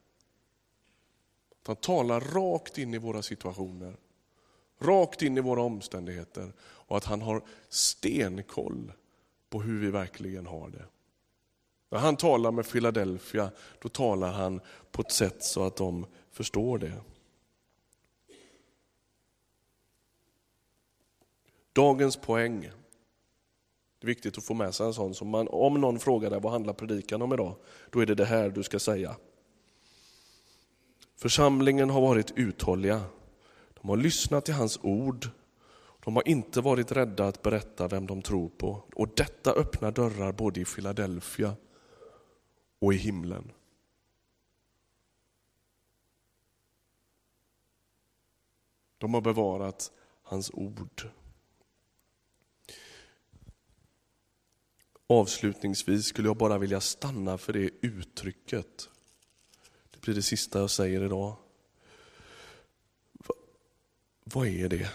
Att 1.62 1.68
han 1.68 1.76
talar 1.76 2.22
rakt 2.22 2.78
in 2.78 2.94
i 2.94 2.98
våra 2.98 3.22
situationer 3.22 3.98
rakt 4.84 5.22
in 5.22 5.38
i 5.38 5.42
våra 5.42 5.62
omständigheter 5.62 6.54
och 6.62 6.98
att 6.98 7.06
han 7.06 7.22
har 7.22 7.42
stenkoll 7.70 8.92
på 9.50 9.62
hur 9.62 9.80
vi 9.80 9.92
verkligen 9.92 10.46
har 10.46 10.70
det. 10.70 10.86
När 11.90 12.00
han 12.00 12.16
talar 12.16 12.52
med 12.52 12.70
Philadelphia, 12.70 13.52
då 13.80 13.90
talar 13.90 14.32
han 14.32 14.62
på 14.92 15.02
ett 15.02 15.12
sätt 15.12 15.44
så 15.44 15.66
att 15.66 15.76
de 15.76 16.06
förstår 16.32 16.78
det. 16.78 16.94
Dagens 21.74 22.18
poäng. 22.18 22.62
Det 24.00 24.06
är 24.06 24.08
viktigt 24.08 24.38
att 24.38 24.44
få 24.44 24.54
med 24.54 24.76
sig 24.76 24.86
en 24.86 24.94
sån. 24.94 25.16
Så 25.16 25.26
man, 25.26 25.48
om 25.48 25.82
någon 25.82 26.00
frågar 26.00 26.30
dig 26.30 26.40
vad 26.40 26.52
handlar 26.52 26.74
predikan 26.74 27.22
om 27.22 27.34
idag, 27.34 27.56
då 27.90 28.00
är 28.00 28.06
det 28.06 28.16
det 28.16 28.26
här 28.26 28.50
du 28.50 28.64
ska 28.64 28.80
säga. 28.80 29.16
Församlingen 31.16 31.90
har 31.90 32.02
varit 32.02 32.32
uthålliga 32.36 33.02
de 33.84 33.90
har 33.90 33.98
lyssnat 33.98 34.46
till 34.46 34.54
hans 34.54 34.80
ord. 34.82 35.30
De 36.00 36.16
har 36.16 36.28
inte 36.28 36.62
varit 36.62 36.92
rädda 36.92 37.28
att 37.28 37.42
berätta 37.42 37.88
vem 37.88 38.08
de 38.08 38.22
tror 38.22 38.50
på. 38.50 38.84
Och 38.96 39.08
detta 39.16 39.52
öppnar 39.52 39.92
dörrar 39.92 40.32
både 40.32 40.62
i 40.62 40.66
Philadelphia 40.66 41.56
och 42.80 42.94
i 42.94 42.98
himlen. 42.98 43.52
De 48.98 49.14
har 49.14 49.22
bevarat 49.22 49.92
hans 50.24 50.52
ord. 50.54 51.10
Avslutningsvis 55.08 56.06
skulle 56.06 56.28
jag 56.28 56.38
bara 56.38 56.58
vilja 56.58 56.82
stanna 56.82 57.38
för 57.38 57.54
det 57.54 57.70
uttrycket. 57.82 58.90
Det 59.92 60.02
blir 60.02 60.16
det 60.16 60.22
sista 60.22 60.60
jag 60.60 60.70
säger 60.70 61.04
idag. 61.04 61.43
Vad 64.24 64.48
är 64.48 64.70
det? 64.70 64.92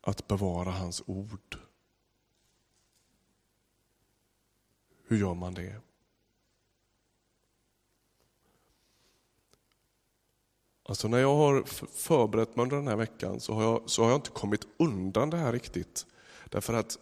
Att 0.00 0.28
bevara 0.28 0.70
hans 0.70 1.02
ord. 1.06 1.58
Hur 5.06 5.18
gör 5.18 5.34
man 5.34 5.54
det? 5.54 5.80
Alltså 10.84 11.08
när 11.08 11.18
jag 11.18 11.34
har 11.34 11.62
förberett 11.86 12.56
mig 12.56 12.62
under 12.62 12.76
den 12.76 12.88
här 12.88 12.96
veckan 12.96 13.40
så 13.40 13.54
har, 13.54 13.62
jag, 13.62 13.82
så 13.86 14.02
har 14.02 14.10
jag 14.10 14.18
inte 14.18 14.30
kommit 14.30 14.66
undan 14.76 15.30
det 15.30 15.36
här 15.36 15.52
riktigt. 15.52 16.06
Därför 16.48 16.74
att 16.74 16.98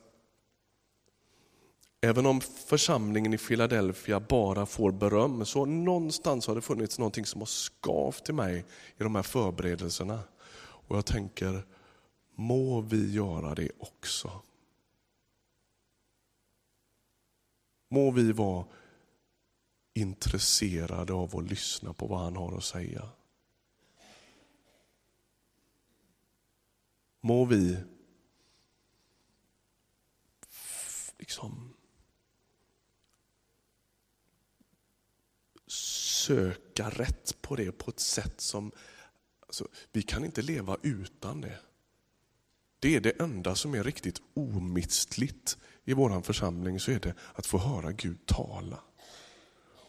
även 2.01 2.27
om 2.27 2.41
församlingen 2.41 3.35
i 3.35 3.39
Philadelphia 3.39 4.21
bara 4.21 4.67
får 4.67 4.93
beröm, 4.93 5.45
så 5.45 5.65
någonstans 5.65 6.47
har 6.47 6.55
det 6.55 6.61
funnits 6.61 6.99
någonting 6.99 7.27
som 7.27 7.41
har 7.41 7.47
skavt 7.47 8.29
i 8.29 8.33
mig 8.33 8.65
i 8.99 9.03
de 9.03 9.15
här 9.15 9.23
förberedelserna. 9.23 10.21
Och 10.91 10.97
jag 10.97 11.07
tänker, 11.07 11.67
må 12.35 12.81
vi 12.81 13.13
göra 13.13 13.55
det 13.55 13.71
också. 13.79 14.43
Må 17.89 18.11
vi 18.11 18.33
vara 18.33 18.67
intresserade 19.93 21.13
av 21.13 21.37
att 21.37 21.51
lyssna 21.51 21.93
på 21.93 22.07
vad 22.07 22.21
han 22.21 22.37
har 22.37 22.57
att 22.57 22.65
säga. 22.65 23.09
Må 27.21 27.45
vi 27.45 27.79
liksom 31.19 31.75
söka 36.27 36.91
rätt 36.91 37.43
på 37.43 37.57
det 37.57 37.73
på 37.73 37.91
ett 37.91 38.01
sätt 38.01 38.41
som, 38.41 38.73
alltså, 39.51 39.69
vi 39.93 40.03
kan 40.03 40.25
inte 40.25 40.43
leva 40.43 40.77
utan 40.83 41.41
det. 41.41 41.59
Det 42.79 42.97
är 42.97 43.01
det 43.01 43.21
enda 43.21 43.55
som 43.55 43.75
är 43.75 43.85
riktigt 43.85 44.23
omistligt 44.35 45.59
i 45.85 45.93
vår 45.93 46.23
församling, 46.23 46.81
så 46.81 46.91
är 46.91 47.01
det 47.01 47.15
att 47.35 47.47
få 47.47 47.59
höra 47.59 47.93
Gud 47.93 48.27
tala. 48.27 48.81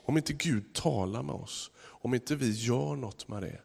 Om 0.03 0.17
inte 0.17 0.33
Gud 0.33 0.73
talar 0.73 1.23
med 1.23 1.35
oss, 1.35 1.71
om 1.77 2.13
inte 2.13 2.35
vi 2.35 2.51
gör 2.51 2.95
något 2.95 3.27
med 3.27 3.43
det, 3.43 3.61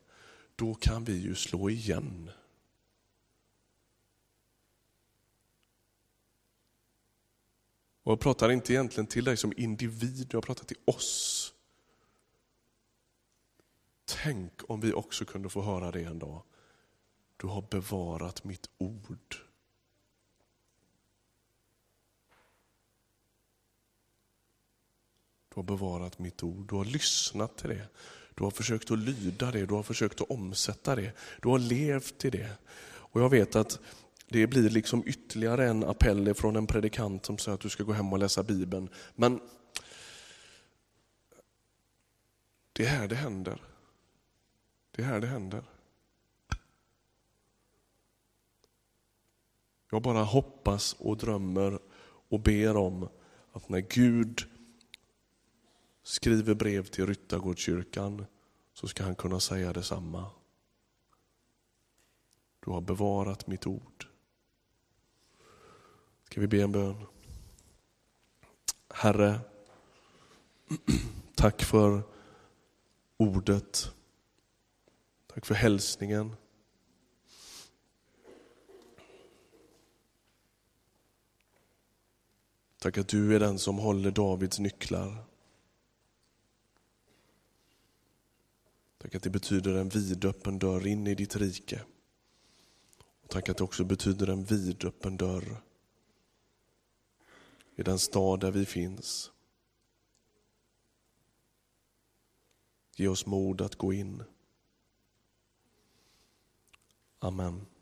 då 0.56 0.74
kan 0.74 1.04
vi 1.04 1.16
ju 1.16 1.34
slå 1.34 1.70
igen. 1.70 2.30
Och 8.02 8.12
jag 8.12 8.20
pratar 8.20 8.50
inte 8.50 8.72
egentligen 8.72 9.06
till 9.06 9.24
dig 9.24 9.36
som 9.36 9.52
individ, 9.56 10.28
jag 10.32 10.44
pratar 10.44 10.64
till 10.64 10.78
oss. 10.84 11.52
Tänk 14.06 14.52
om 14.70 14.80
vi 14.80 14.92
också 14.92 15.24
kunde 15.24 15.48
få 15.48 15.62
höra 15.62 15.90
det 15.90 16.02
en 16.02 16.18
dag. 16.18 16.42
Du 17.36 17.46
har 17.46 17.62
bevarat 17.70 18.44
mitt 18.44 18.70
ord. 18.78 19.36
Du 25.48 25.54
har 25.54 25.62
bevarat 25.62 26.18
mitt 26.18 26.42
ord, 26.42 26.68
du 26.68 26.74
har 26.74 26.84
lyssnat 26.84 27.56
till 27.56 27.68
det. 27.68 27.88
Du 28.34 28.44
har 28.44 28.50
försökt 28.50 28.90
att 28.90 28.98
lyda 28.98 29.50
det, 29.50 29.66
du 29.66 29.74
har 29.74 29.82
försökt 29.82 30.20
att 30.20 30.30
omsätta 30.30 30.96
det. 30.96 31.12
Du 31.42 31.48
har 31.48 31.58
levt 31.58 32.24
i 32.24 32.30
det. 32.30 32.50
Och 32.86 33.20
jag 33.20 33.30
vet 33.30 33.56
att 33.56 33.80
det 34.28 34.46
blir 34.46 34.70
liksom 34.70 35.02
ytterligare 35.06 35.68
en 35.68 35.84
appell 35.84 36.34
från 36.34 36.56
en 36.56 36.66
predikant 36.66 37.26
som 37.26 37.38
säger 37.38 37.54
att 37.54 37.60
du 37.60 37.68
ska 37.68 37.82
gå 37.82 37.92
hem 37.92 38.12
och 38.12 38.18
läsa 38.18 38.42
Bibeln. 38.42 38.88
Men 39.14 39.40
det 42.72 42.84
är 42.84 42.88
här 42.88 43.08
det 43.08 43.14
händer. 43.14 43.60
Det 44.96 45.02
är 45.02 45.06
här 45.06 45.20
det 45.20 45.26
händer. 45.26 45.64
Jag 49.90 50.02
bara 50.02 50.22
hoppas 50.22 50.92
och 50.92 51.16
drömmer 51.16 51.78
och 52.28 52.40
ber 52.40 52.76
om 52.76 53.08
att 53.52 53.68
när 53.68 53.80
Gud 53.80 54.42
skriver 56.02 56.54
brev 56.54 56.86
till 56.86 57.06
Ryttargårdskyrkan 57.06 58.26
så 58.72 58.88
ska 58.88 59.04
han 59.04 59.14
kunna 59.14 59.40
säga 59.40 59.72
detsamma. 59.72 60.30
Du 62.64 62.70
har 62.70 62.80
bevarat 62.80 63.46
mitt 63.46 63.66
ord. 63.66 64.06
Ska 66.24 66.40
vi 66.40 66.46
be 66.46 66.62
en 66.62 66.72
bön? 66.72 67.06
Herre, 68.88 69.40
tack 71.34 71.62
för 71.62 72.02
ordet. 73.16 73.95
Tack 75.36 75.46
för 75.46 75.54
hälsningen. 75.54 76.36
Tack 82.78 82.98
att 82.98 83.08
du 83.08 83.34
är 83.34 83.40
den 83.40 83.58
som 83.58 83.78
håller 83.78 84.10
Davids 84.10 84.58
nycklar. 84.58 85.24
Tack 88.98 89.14
att 89.14 89.22
det 89.22 89.30
betyder 89.30 89.74
en 89.74 89.88
vidöppen 89.88 90.58
dörr 90.58 90.86
in 90.86 91.06
i 91.06 91.14
ditt 91.14 91.36
rike. 91.36 91.82
Och 93.22 93.28
tack 93.28 93.48
att 93.48 93.56
det 93.56 93.64
också 93.64 93.84
betyder 93.84 94.26
en 94.26 94.44
vidöppen 94.44 95.16
dörr 95.16 95.62
i 97.74 97.82
den 97.82 97.98
stad 97.98 98.40
där 98.40 98.50
vi 98.50 98.66
finns. 98.66 99.32
Ge 102.96 103.08
oss 103.08 103.26
mod 103.26 103.60
att 103.60 103.76
gå 103.76 103.92
in. 103.92 104.22
Amen. 107.26 107.75